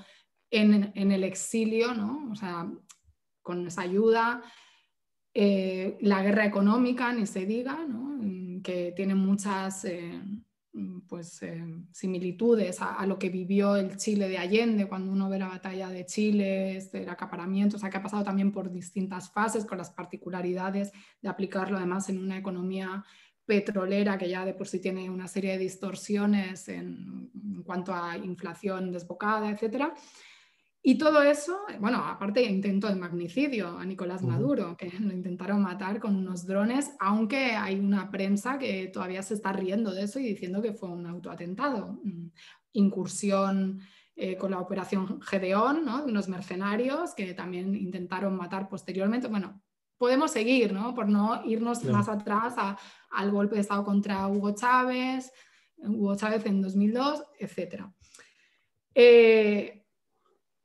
[0.51, 2.29] en, el exilio, ¿no?
[2.31, 2.69] o sea,
[3.41, 4.43] con esa ayuda.
[5.33, 8.17] Eh, la guerra económica, ni se diga, ¿no?
[8.21, 10.21] Mm, que tiene muchas eh,
[10.73, 15.39] mm, pues, eh, similitudes a, lo que vivió el Chile de Allende, cuando uno ve
[15.39, 19.31] la batalla de Chile, este, el acaparamiento, o sea, que ha pasado también por distintas
[19.31, 23.05] fases, con las particularidades de aplicarlo además en una economía
[23.45, 28.17] petrolera que ya de por sí tiene una serie de distorsiones en, en cuanto a
[28.17, 29.93] inflación desbocada, etcétera.
[30.83, 35.99] Y todo eso, bueno, aparte intento de magnicidio a Nicolás Maduro, que lo intentaron matar
[35.99, 40.23] con unos drones, aunque hay una prensa que todavía se está riendo de eso y
[40.23, 42.31] diciendo que fue un autoatentado, mm,
[42.73, 43.81] incursión
[44.15, 46.03] eh, con la operación Gedeón, ¿no?
[46.03, 49.27] de unos mercenarios que también intentaron matar posteriormente.
[49.27, 49.61] Bueno,
[49.97, 50.95] podemos seguir, ¿no?
[50.95, 52.55] por no irnos más atrás
[53.11, 55.31] al golpe de Estado contra Hugo Chávez,
[55.77, 57.85] Hugo Chávez en 2002, etc.
[58.95, 59.80] Eh,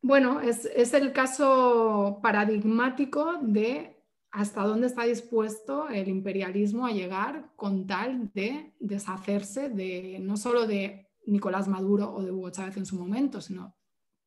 [0.06, 7.88] bueno, es, el caso paradigmático de hasta dónde está dispuesto el imperialismo a llegar con
[7.88, 12.96] tal de deshacerse de no solo de Nicolás Maduro o de Hugo Chávez en su
[12.96, 13.74] momento, sino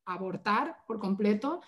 [0.04, 1.62] abortar por completo,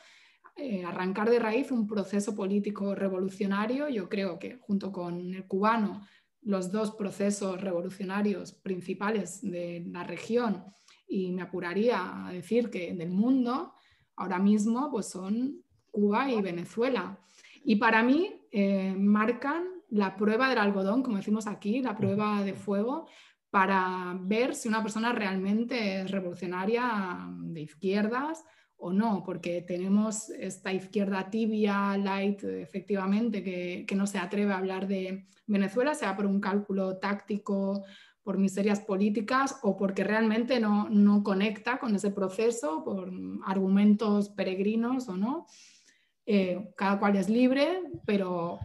[0.57, 3.87] eh, arrancar de raíz un proceso político revolucionario.
[3.87, 6.05] Yo creo que junto con el cubano,
[6.41, 10.65] los dos procesos revolucionarios principales de la región,
[11.07, 13.73] y me apuraría a decir que del mundo,
[14.15, 17.19] ahora mismo pues son Cuba y Venezuela.
[17.63, 22.53] Y para mí eh, marcan la prueba del algodón, como decimos aquí, la prueba de
[22.53, 23.07] fuego,
[23.49, 28.45] para ver si una persona realmente es revolucionaria de izquierdas
[28.77, 34.87] o no, porque tenemos esta izquierda tibia, light, efectivamente, que, no se atreve a hablar
[34.87, 37.83] de Venezuela, sea por un cálculo táctico,
[38.23, 43.11] por miserias políticas o porque realmente no, no conecta con ese proceso, por
[43.45, 45.47] argumentos peregrinos o no.
[46.25, 48.59] Eh, cada cual es libre, pero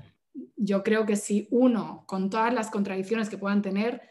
[0.56, 4.02] yo creo que si uno, con todas las contradicciones que puedan tener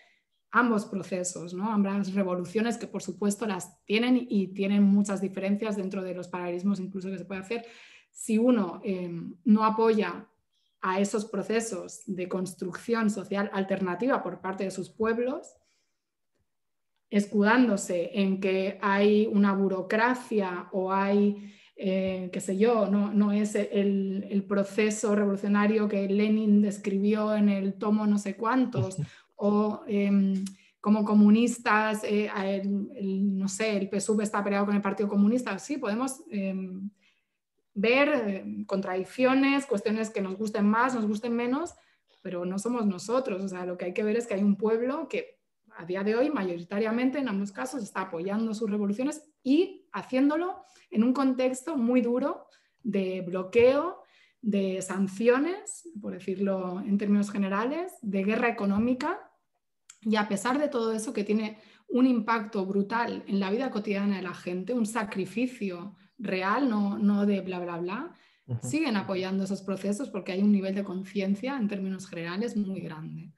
[0.51, 1.71] ambos procesos, ¿no?
[1.71, 6.79] ambas revoluciones que por supuesto las tienen y tienen muchas diferencias dentro de los paralelismos
[6.79, 7.65] incluso que se puede hacer,
[8.09, 9.11] si uno eh,
[9.43, 10.27] no apoya
[10.87, 15.57] a esos procesos de construcción social alternativa por parte de sus pueblos,
[17.09, 24.45] escudándose en que hay una burocracia o hay eh, qué sé yo, no, es el,
[24.47, 28.97] proceso revolucionario que Lenin describió en el tomo no sé cuántos,
[29.35, 30.45] o em,
[30.79, 32.29] como comunistas, eh,
[32.63, 36.91] no sé, el PSUV está peleado con el Partido Comunista, sí, podemos em,
[37.75, 41.75] ver em, contradicciones, cuestiones que nos gusten más, nos gusten menos,
[42.23, 44.55] pero no somos nosotros, o sea, lo que hay que ver es que hay un
[44.55, 45.35] pueblo que
[45.77, 51.03] a día de hoy mayoritariamente en ambos casos está apoyando sus revoluciones y haciéndolo en
[51.03, 52.47] un contexto muy duro
[52.81, 54.01] de bloqueo,
[54.41, 59.31] de sanciones, por decirlo en términos generales, de guerra económica.
[60.01, 61.57] Y a pesar de todo eso que tiene
[61.87, 67.25] un impacto brutal en la vida cotidiana de la gente, un sacrificio real, no, no
[67.25, 68.15] de bla, bla, bla,
[68.61, 73.33] siguen apoyando esos procesos porque hay un nivel de conciencia en términos generales muy grande.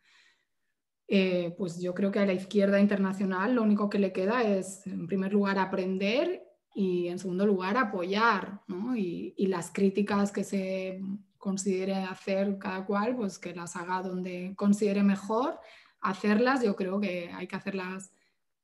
[1.09, 4.85] Eh, pues yo creo que a la izquierda internacional lo único que le queda es,
[4.85, 6.43] en primer lugar, aprender
[6.75, 8.61] y, en segundo lugar, apoyar.
[8.95, 10.99] Y, las críticas que se
[11.37, 15.57] considere hacer cada cual, pues que las haga donde considere mejor
[16.01, 16.61] hacerlas.
[16.63, 18.11] Yo creo que hay que hacerlas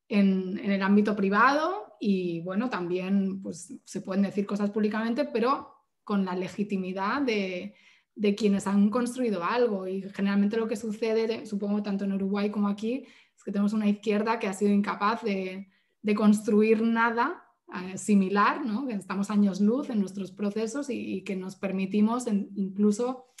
[0.08, 5.74] en, en el ámbito privado y, bueno, también pues, se pueden decir cosas públicamente, pero
[6.04, 7.74] con la legitimidad de
[8.16, 9.86] de quienes han construido algo.
[9.86, 13.88] Y generalmente lo que sucede, supongo tanto en Uruguay como aquí, es que tenemos una
[13.88, 15.68] izquierda que ha sido incapaz de,
[16.16, 17.42] construir nada
[17.74, 18.88] eh, similar, ¿no?
[18.90, 23.32] estamos años luz en nuestros procesos y, que nos permitimos incluso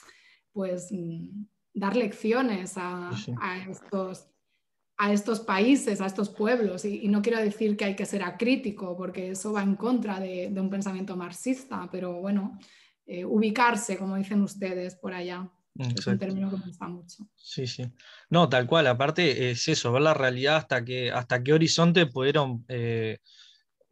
[0.52, 3.10] pues, mm, dar lecciones a,
[3.68, 4.28] estos
[4.96, 6.84] a estos países, a estos pueblos.
[6.84, 10.50] Y, no quiero decir que hay que ser acrítico, porque eso va en contra de,
[10.50, 12.58] de un pensamiento marxista, pero bueno,
[13.06, 15.50] eh, ubicarse, como dicen ustedes por allá.
[15.76, 17.28] Es un término que me gusta mucho.
[17.34, 17.84] Sí, sí.
[18.30, 18.86] No, tal cual.
[18.86, 23.18] Aparte es eso, ver la realidad hasta, que, hasta qué horizonte pudieron eh,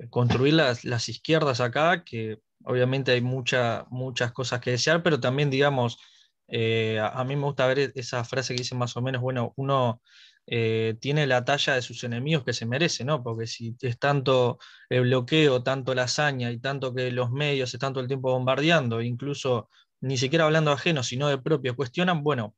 [0.08, 3.84] construir las, izquierdas acá, que obviamente hay muchas
[4.32, 5.98] cosas que desear, pero también, digamos,
[6.46, 10.00] eh, a, mí me gusta ver esa frase que dice más o menos, bueno, uno
[10.46, 13.22] eh, tiene la talla de sus enemigos que se merece, ¿no?
[13.22, 17.92] Porque si es tanto el bloqueo, tanto la hazaña y tanto que los medios están
[17.92, 19.68] todo el tiempo bombardeando, incluso
[20.00, 22.54] ni siquiera hablando ajeno, sino de propios, cuestionan, bueno,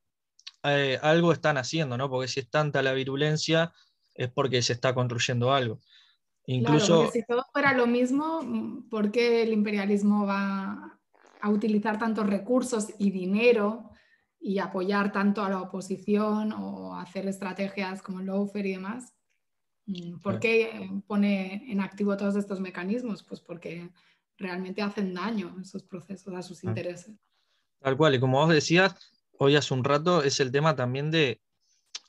[0.63, 2.09] eh, algo están haciendo, ¿no?
[2.09, 3.73] Porque si es tanta la virulencia,
[4.15, 5.81] es porque se está construyendo algo.
[6.47, 7.11] Incluso...
[7.11, 8.41] si todo fuera lo mismo,
[8.91, 10.99] ¿por qué el imperialismo va
[11.41, 13.91] a utilizar tantos recursos y dinero
[14.47, 19.15] y apoyar tanto a la oposición o hacer estrategias como el lawfare y demás.
[19.87, 23.23] Mm, ¿Por qué pone en activo todos estos mecanismos?
[23.23, 23.89] Pues porque
[24.37, 27.17] realmente hacen daño esos procesos a sus intereses.
[27.81, 28.95] Tal cual, y como vos decías,
[29.39, 31.41] hoy hace un rato es el tema también de,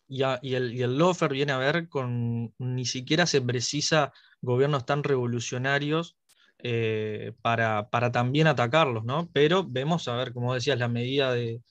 [0.09, 4.11] y, el, y el lawfare viene a ver con, ni siquiera se precisa
[4.41, 6.17] gobiernos tan revolucionarios
[6.57, 9.29] eh, para, para, también atacarlos, ¿no?
[9.31, 11.61] Pero vemos, a ver, como decías, la medida de,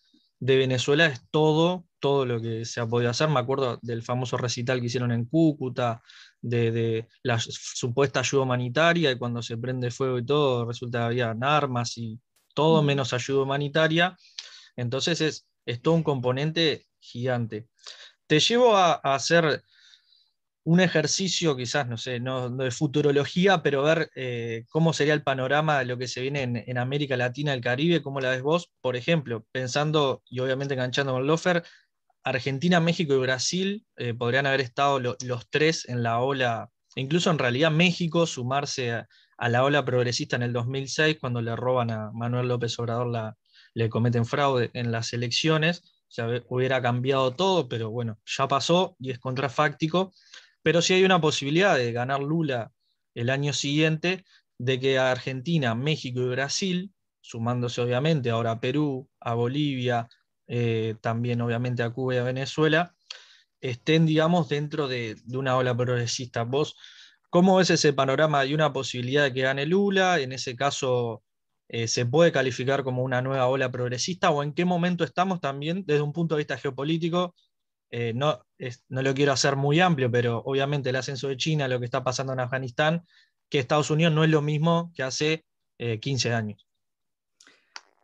[0.41, 3.28] de Venezuela es todo, todo lo que se ha podido hacer.
[3.28, 6.03] Me acuerdo del famoso recital que hicieron en Cúcuta,
[6.41, 11.35] de, la supuesta ayuda humanitaria, y cuando se prende fuego y todo, resulta que había
[11.41, 12.20] armas y
[12.55, 14.16] todo menos ayuda humanitaria.
[14.76, 17.68] Entonces es, es todo un componente gigante.
[18.26, 19.62] Te llevo a, hacer
[20.64, 25.78] un ejercicio, quizás, no sé, no, de futurología, pero ver eh, cómo sería el panorama
[25.78, 28.96] de lo que se viene en, América Latina, el Caribe, cómo la ves vos, por
[28.96, 31.64] ejemplo, pensando y obviamente enganchando con Lofer,
[32.24, 37.38] Argentina, México y Brasil eh, podrían haber estado los tres en la ola, incluso en
[37.38, 39.08] realidad México sumarse a,
[39.48, 43.36] la ola progresista en el 2006, cuando le roban a Manuel López Obrador, la,
[43.74, 49.10] le cometen fraude en las elecciones, ya hubiera cambiado todo, pero bueno, ya pasó y
[49.10, 50.12] es contrafáctico.
[50.64, 52.72] Pero sí hay una posibilidad de ganar Lula
[53.14, 54.24] el año siguiente,
[54.58, 60.08] de que Argentina, México y Brasil, sumándose obviamente ahora a Perú, a Bolivia,
[60.46, 62.94] eh, también obviamente a Cuba y a Venezuela,
[63.60, 66.44] estén, digamos, dentro de, una ola progresista.
[66.44, 66.76] ¿Vos
[67.28, 68.40] cómo ves ese panorama?
[68.40, 70.18] ¿Hay una posibilidad de que gane Lula?
[70.20, 71.22] En ese caso,
[71.68, 74.30] eh, ¿se puede calificar como una nueva ola progresista?
[74.30, 77.34] ¿O en qué momento estamos también desde un punto de vista geopolítico?
[77.97, 78.45] Eh, no,
[78.88, 82.03] no lo quiero hacer muy amplio, pero obviamente el ascenso de China, lo que está
[82.03, 83.05] pasando en Afganistán,
[83.49, 85.45] que Estados Unidos no es lo mismo que hace
[85.78, 86.66] 15 años.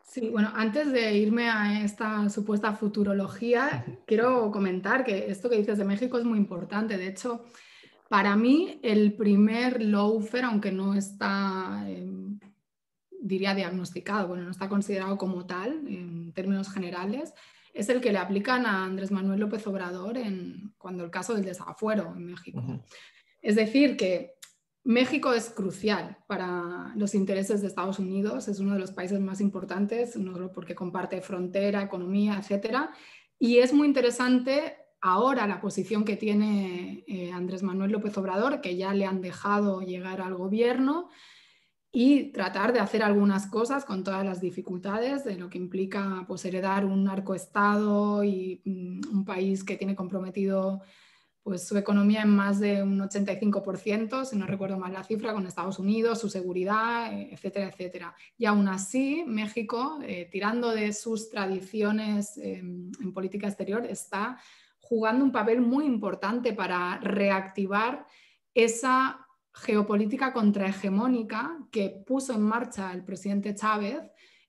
[0.04, 5.78] Sí, bueno, antes de irme a esta supuesta futurología, quiero comentar que esto que dices
[5.78, 6.96] de México es muy importante.
[6.96, 7.44] De hecho,
[8.08, 12.38] para mí el primer loafer, aunque no está, em,
[13.20, 17.34] diría, diagnosticado, bueno, no está considerado como tal en términos generales,
[17.74, 21.44] es el que le aplican a Andrés Manuel López Obrador en, cuando el caso del
[21.44, 22.62] desafuero en México.
[23.40, 24.34] Es decir, que
[24.84, 29.40] México es crucial para los intereses de Estados Unidos, es uno de los países más
[29.40, 32.90] importantes, no solo porque comparte frontera, economía, etcétera,
[33.38, 38.76] y es muy interesante ahora la posición que tiene eh, Andrés Manuel López Obrador, que
[38.76, 41.08] ya le han dejado llegar al gobierno
[41.92, 46.44] y tratar de hacer algunas cosas con todas las dificultades de lo que implica pues,
[46.44, 50.82] heredar un narcoestado y mm, un país que tiene comprometido
[51.42, 55.46] pues su economía en más de un 85%, si no recuerdo mal la cifra, con
[55.46, 58.14] Estados Unidos, su seguridad, eh, etcétera, etcétera.
[58.36, 64.38] Y aún así, México, eh, tirando de sus tradiciones em, en política exterior, está
[64.80, 68.06] jugando un papel muy importante para reactivar
[68.54, 74.00] esa geopolítica contrahegemónica que puso en marcha el presidente Chávez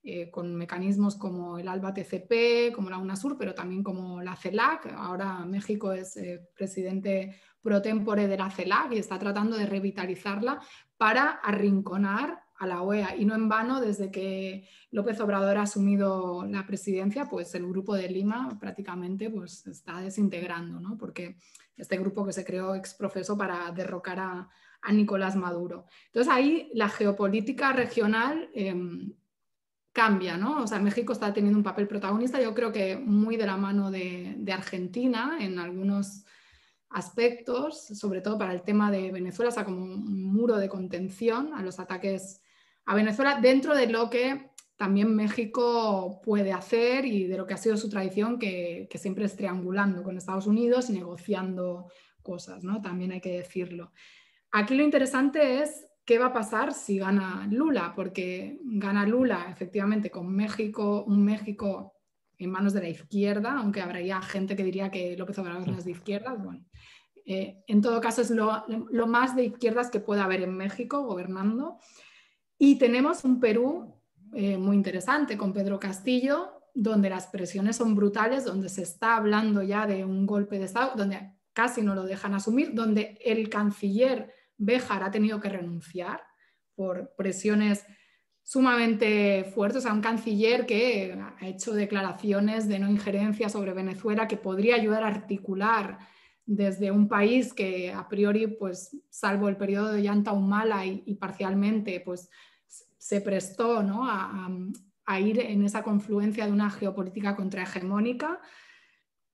[0.04, 4.92] eh, con mecanismos como el ALBA TCP, como la UNASUR, pero también como la CELAC.
[4.96, 10.60] Ahora México es eh, presidente pro tempore de la CELAC y está tratando de revitalizarla
[10.96, 13.16] para arrinconar a la OEA.
[13.16, 17.94] Y no en vano, desde que López Obrador ha asumido la presidencia, pues el grupo
[17.94, 20.96] de Lima prácticamente pues, está desintegrando, ¿no?
[20.96, 21.36] porque
[21.76, 24.48] este grupo que se creó ex profeso para derrocar a,
[24.90, 25.86] Nicolás Maduro.
[26.06, 29.12] Entonces ahí la geopolítica regional em,
[29.92, 30.62] cambia, ¿no?
[30.62, 33.90] O sea, México está teniendo un papel protagonista, yo creo que muy de la mano
[33.90, 36.24] de, Argentina en algunos
[36.88, 41.54] aspectos, sobre todo para el tema de Venezuela, o sea, como un muro de contención
[41.54, 42.42] a los ataques
[42.84, 47.58] a Venezuela, dentro de lo que también México puede hacer y de lo que ha
[47.58, 51.88] sido su tradición, que, que siempre es triangulando con Estados Unidos y negociando
[52.22, 52.80] cosas, ¿no?
[52.82, 53.92] También hay que decirlo.
[54.52, 60.10] Aquí lo interesante es qué va a pasar si gana Lula, porque gana Lula efectivamente
[60.10, 61.94] con México, un México
[62.38, 65.92] en manos de la izquierda, aunque habría gente que diría que López Obrador es de
[65.92, 66.42] izquierdas.
[66.42, 66.64] Bueno,
[67.24, 71.78] eh, en todo caso es lo, más de izquierdas que puede haber en México gobernando.
[72.58, 73.94] Y tenemos un Perú
[74.34, 79.62] eh, muy interesante con Pedro Castillo, donde las presiones son brutales, donde se está hablando
[79.62, 84.32] ya de un golpe de Estado, donde casi no lo dejan asumir, donde el canciller
[84.64, 86.22] Béjar ha tenido que renunciar
[86.74, 87.84] por presiones
[88.44, 94.36] sumamente fuertes a un canciller que ha hecho declaraciones de no injerencia sobre Venezuela que
[94.36, 95.98] podría ayudar a articular
[96.44, 102.00] desde un país que a priori, pues, salvo el periodo de Yanta Humala y, parcialmente,
[102.00, 102.28] pues,
[102.98, 108.40] se prestó a, ir en esa confluencia de una geopolítica contrahegemónica.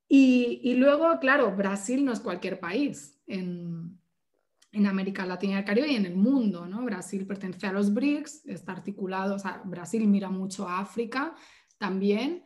[0.09, 3.19] Y, y luego, claro, Brasil no es cualquier país.
[3.27, 3.98] En,
[4.73, 6.67] en América Latina y el Caribe y en el mundo.
[6.67, 6.85] ¿no?
[6.85, 11.35] Brasil pertenece a los BRICS, está articulado, o sea, Brasil mira mucho a África
[11.79, 12.45] también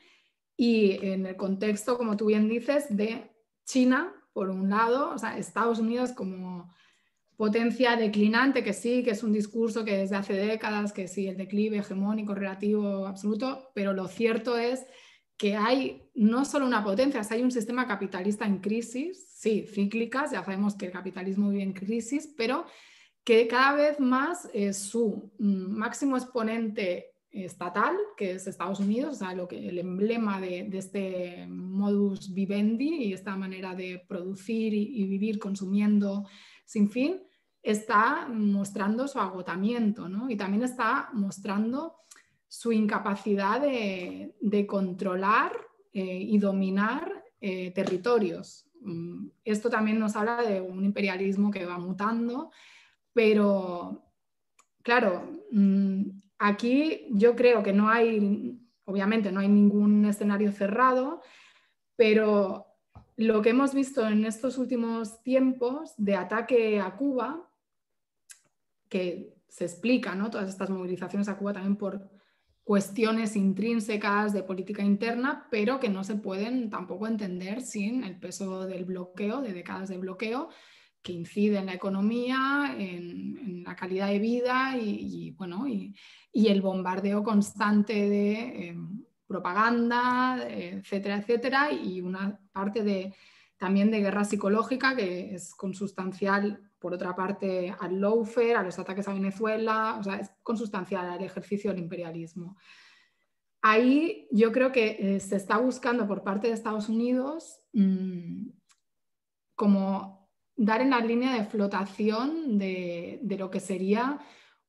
[0.56, 3.30] y en el contexto, como tú bien dices, de
[3.64, 6.72] China, por un lado, o sea, Estados Unidos como
[7.36, 11.36] potencia declinante, que sí, que es un discurso que desde hace décadas, que sí, el
[11.36, 14.86] declive hegemónico, relativo, absoluto, pero lo cierto es
[15.36, 20.44] que hay no solo una potencia, hay un sistema capitalista en crisis, sí, cíclicas, ya
[20.44, 22.64] sabemos que el capitalismo vive en crisis, pero
[23.24, 29.18] que cada vez más eh, su mm, máximo exponente estatal, que es Estados Unidos, o
[29.18, 35.06] sea, lo que, el emblema de, este modus vivendi y esta manera de producir y,
[35.06, 36.26] vivir consumiendo
[36.66, 37.22] sin fin,
[37.62, 40.28] está mostrando su agotamiento ¿no?
[40.28, 41.96] y también está mostrando
[42.52, 45.52] su incapacidad de, controlar
[45.90, 48.68] eh, y dominar eh, territorios.
[48.82, 52.50] Mm, esto también nos habla de un imperialismo que va mutando,
[53.14, 54.04] pero
[54.82, 56.02] claro, mm,
[56.38, 61.22] aquí yo creo que no hay, obviamente no hay ningún escenario cerrado,
[61.96, 62.66] pero
[63.16, 67.50] lo que hemos visto en estos últimos tiempos de ataque a Cuba,
[68.90, 70.30] que se explica, ¿no?
[70.30, 72.11] Todas estas movilizaciones a Cuba también por
[72.64, 78.66] cuestiones intrínsecas de política interna, pero que no se pueden tampoco entender sin el peso
[78.66, 80.48] del bloqueo, de décadas de bloqueo,
[81.02, 85.94] que incide en la economía, en, la calidad de vida y, bueno, y,
[86.32, 93.14] el bombardeo constante de em, propaganda, etcétera, etcétera, y una parte de,
[93.56, 99.06] también de guerra psicológica que es consustancial por otra parte, al lawfare, a los ataques
[99.06, 102.56] a Venezuela, o sea, es consustancial al ejercicio del imperialismo.
[103.62, 108.48] Ahí yo creo que eh, se está buscando por parte de Estados Unidos mm,
[109.54, 114.18] como dar en la línea de flotación de, de, lo que sería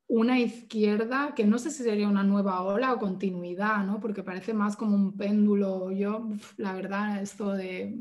[0.08, 4.00] una izquierda, que no sé si sería una nueva ola o continuidad, ¿no?
[4.00, 5.92] porque parece más como un péndulo.
[5.92, 7.98] Yo, la verdad, esto de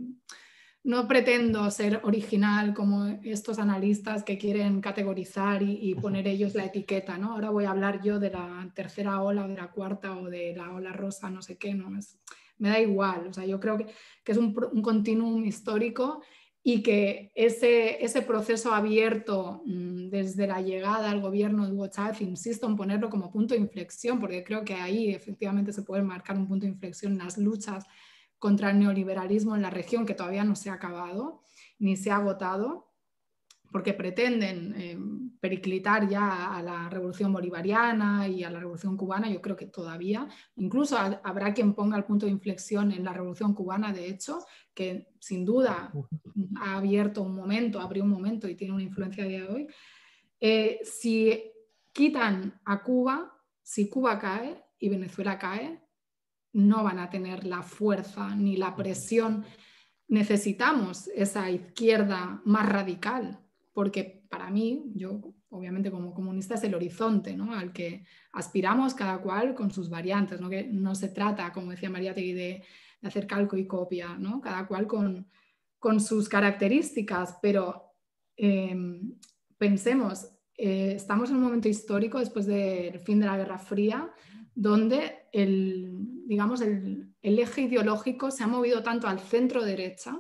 [0.85, 7.19] no pretendo ser original como estos analistas que quieren categorizar y, poner ellos la etiqueta,
[7.19, 7.33] ¿no?
[7.33, 10.73] Ahora voy a hablar yo de la tercera ola de la cuarta o de la
[10.73, 11.89] ola rosa, no sé qué, no,
[12.59, 13.87] me da igual, o sea, yo creo que,
[14.25, 16.23] es un, un continuum histórico
[16.65, 22.21] y que ese, ese proceso abierto mm, desde la llegada al gobierno de Hugo Chávez,
[22.21, 26.37] insisto en ponerlo como punto de inflexión, porque creo que ahí efectivamente se puede marcar
[26.37, 27.85] un punto de inflexión en las luchas
[28.43, 31.45] contra el neoliberalismo en la región que todavía no se ha acabado
[31.79, 32.91] ni se ha agotado,
[33.71, 34.99] porque pretenden eh,
[35.39, 40.27] periclitar ya a la revolución bolivariana y a la revolución cubana, yo creo que todavía,
[40.57, 44.41] incluso habrá quien ponga el punto de inflexión en la revolución cubana, de hecho,
[44.75, 45.93] que sin duda
[46.61, 49.67] ha abierto un momento, abrió un momento y tiene una influencia a día de hoy.
[50.41, 51.45] Eh, si
[51.93, 55.82] quitan a Cuba, si Cuba cae y Venezuela cae,
[56.53, 59.45] no van a tener la fuerza ni la presión.
[60.09, 63.41] Necesitamos esa izquierda más radical,
[63.73, 67.55] porque para mí, yo obviamente como comunista es el horizonte ¿no?
[67.55, 70.49] al que aspiramos cada cual con sus variantes, ¿no?
[70.49, 72.63] que no se trata, como decía María Tegui, de,
[73.03, 74.41] hacer calco y copia, ¿no?
[74.41, 75.29] cada cual con,
[75.99, 77.97] sus características, pero
[78.37, 79.19] em,
[79.59, 84.13] pensemos, eh, estamos en un momento histórico después del fin de la Guerra Fría,
[84.55, 90.19] donde el, digamos, el, eje ideológico se ha movido tanto al centro derecha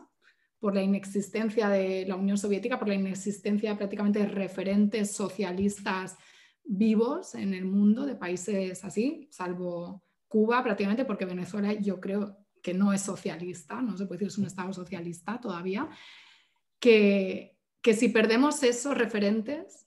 [0.58, 6.16] por la inexistencia de la Unión Soviética, por la inexistencia prácticamente de referentes socialistas
[6.64, 12.72] vivos en el mundo de países así, salvo Cuba prácticamente, porque Venezuela yo creo que
[12.72, 15.88] no es socialista, no se puede decir es un Estado socialista todavía,
[16.78, 19.86] que, que si perdemos esos referentes,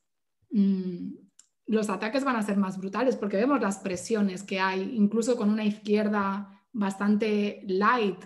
[0.51, 1.24] mm,
[1.67, 5.49] los ataques van a ser más brutales porque vemos las presiones que hay, incluso con
[5.49, 8.23] una izquierda bastante light,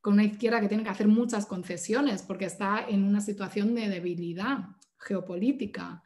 [0.00, 3.88] con una izquierda que tiene que hacer muchas concesiones porque está en una situación de
[3.88, 4.58] debilidad
[4.98, 6.02] geopolítica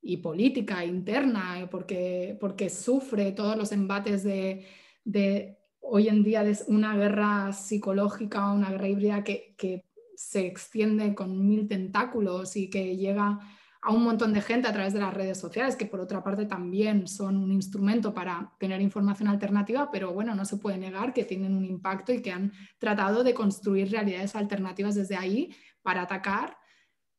[0.00, 6.96] y política interna, porque, porque sufre todos los embates de, hoy en día de una
[6.96, 13.40] guerra psicológica, una guerra híbrida que, que se extiende con mil tentáculos y que llega
[13.84, 16.46] a un montón de gente a través de las redes sociales, que por otra parte
[16.46, 21.24] también son un instrumento para tener información alternativa, pero bueno, no se puede negar que
[21.24, 26.56] tienen un impacto y que han tratado de construir realidades alternativas desde ahí para atacar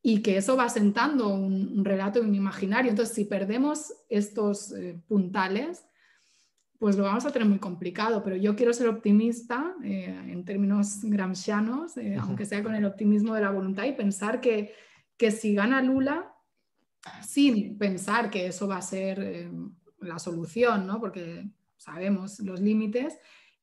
[0.02, 2.90] y que eso va sentando un, relato y un imaginario.
[2.90, 5.86] Entonces, si perdemos estos eh, puntales,
[6.80, 10.98] pues lo vamos a tener muy complicado, pero yo quiero ser optimista eh, en términos
[11.04, 14.74] gramscianos, eh, aunque sea con el optimismo de la voluntad y pensar que,
[15.16, 16.35] que si gana Lula,
[17.26, 19.50] sin pensar que eso va a ser eh,
[20.00, 21.00] la solución, ¿no?
[21.00, 23.18] porque sabemos los límites,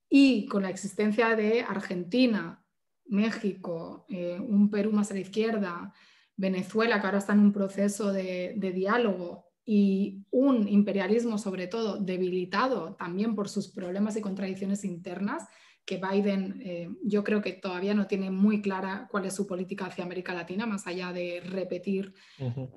[0.09, 2.63] y con la existencia de Argentina,
[3.05, 5.93] México, eh, un Perú más a la izquierda,
[6.35, 11.97] Venezuela, que ahora está en un proceso de, de diálogo, y un imperialismo sobre todo
[11.97, 15.47] debilitado también por sus problemas y contradicciones internas,
[15.85, 19.85] que Biden eh, yo creo que todavía no tiene muy clara cuál es su política
[19.85, 22.13] hacia América Latina, más allá de repetir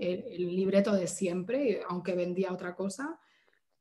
[0.01, 3.21] el, libreto de siempre, aunque vendía otra cosa,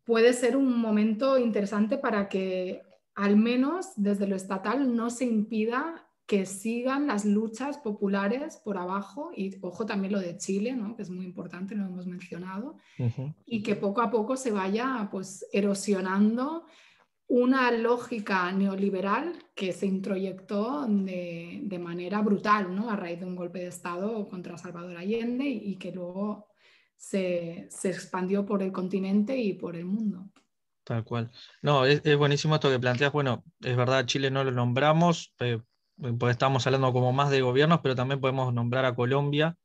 [0.03, 2.84] puede ser un momento interesante para que
[3.15, 9.32] al menos desde lo estatal no se impida que sigan las luchas populares por abajo,
[9.36, 12.78] y ojo también lo de Chile, que es muy importante, lo hemos mencionado,
[13.45, 16.65] y que poco a poco se vaya pues, erosionando
[17.28, 22.89] una lógica neoliberal que se introyectó de, manera brutal ¿no?
[22.89, 26.47] a raíz de un golpe de Estado contra Salvador Allende y, que luego
[26.95, 30.30] se, expandió por el continente y por el mundo.
[30.84, 31.32] Tal cual.
[31.63, 33.11] No, es, buenísimo esto que planteas.
[33.11, 35.59] Bueno, es verdad, Chile no lo nombramos, eh,
[36.19, 39.57] pues estamos hablando como más de gobiernos, pero también podemos nombrar a Colombia,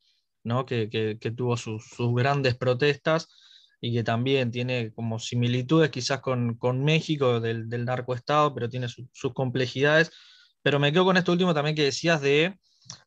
[0.44, 0.64] ¿no?
[0.64, 3.28] que, que, tuvo sus, sus grandes protestas
[3.80, 8.88] y que también tiene como similitudes quizás con, con México del, del narcoestado, pero tiene
[8.88, 10.10] sus complejidades.
[10.62, 12.58] Pero me quedo con esto último también que decías de,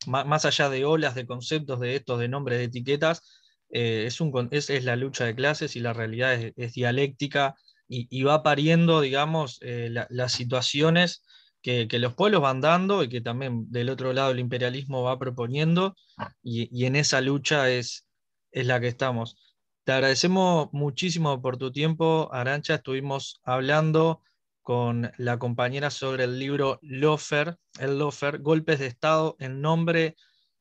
[0.06, 3.22] más, allá de olas, de conceptos, de estos, de nombres, de etiquetas,
[3.70, 7.54] eh, es, un, es, es, la lucha de clases y la realidad es, dialéctica
[7.88, 11.22] y, y, va pariendo, digamos, eh, las situaciones
[11.62, 15.18] que, que, los pueblos van dando y que también del otro lado el imperialismo va
[15.18, 15.94] proponiendo
[16.42, 18.06] y, y en esa lucha es,
[18.52, 19.36] es la que estamos.
[19.84, 22.76] Te agradecemos muchísimo por tu tiempo, Arancha.
[22.76, 24.22] Estuvimos hablando
[24.62, 30.16] con la compañera sobre el libro Lofer, el Lofer, Golpes de Estado en nombre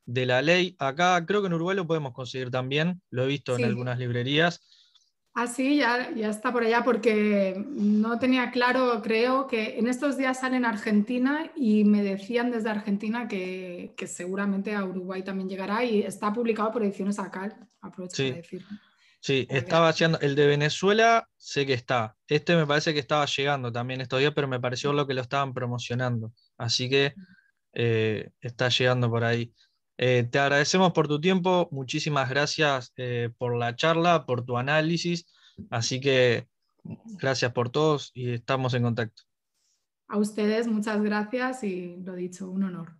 [0.05, 0.75] de la ley.
[0.77, 4.61] Acá creo que en Uruguay lo podemos conseguir también, lo he visto en algunas librerías.
[5.33, 10.17] Ah, sí, ya, ya está por allá porque no tenía claro, creo que en estos
[10.17, 15.85] días sale en Argentina y me decían desde Argentina que, seguramente a Uruguay también llegará
[15.85, 18.67] y está publicado por Ediciones Acal, aprovecho para decirlo.
[19.23, 20.19] Sí, estaba haciendo.
[20.19, 22.17] El de Venezuela sé que está.
[22.27, 25.21] Este me parece que estaba llegando también estos días, pero me pareció lo que lo
[25.21, 26.33] estaban promocionando.
[26.57, 27.13] Así que
[27.71, 29.53] eh, está llegando por ahí.
[29.97, 35.25] Eh, te agradecemos por tu tiempo, muchísimas gracias eh, por la charla, por tu análisis.
[35.69, 36.49] Así que
[36.83, 39.23] gracias por todos y estamos en contacto.
[40.09, 42.97] A ustedes muchas gracias y lo dicho, un honor.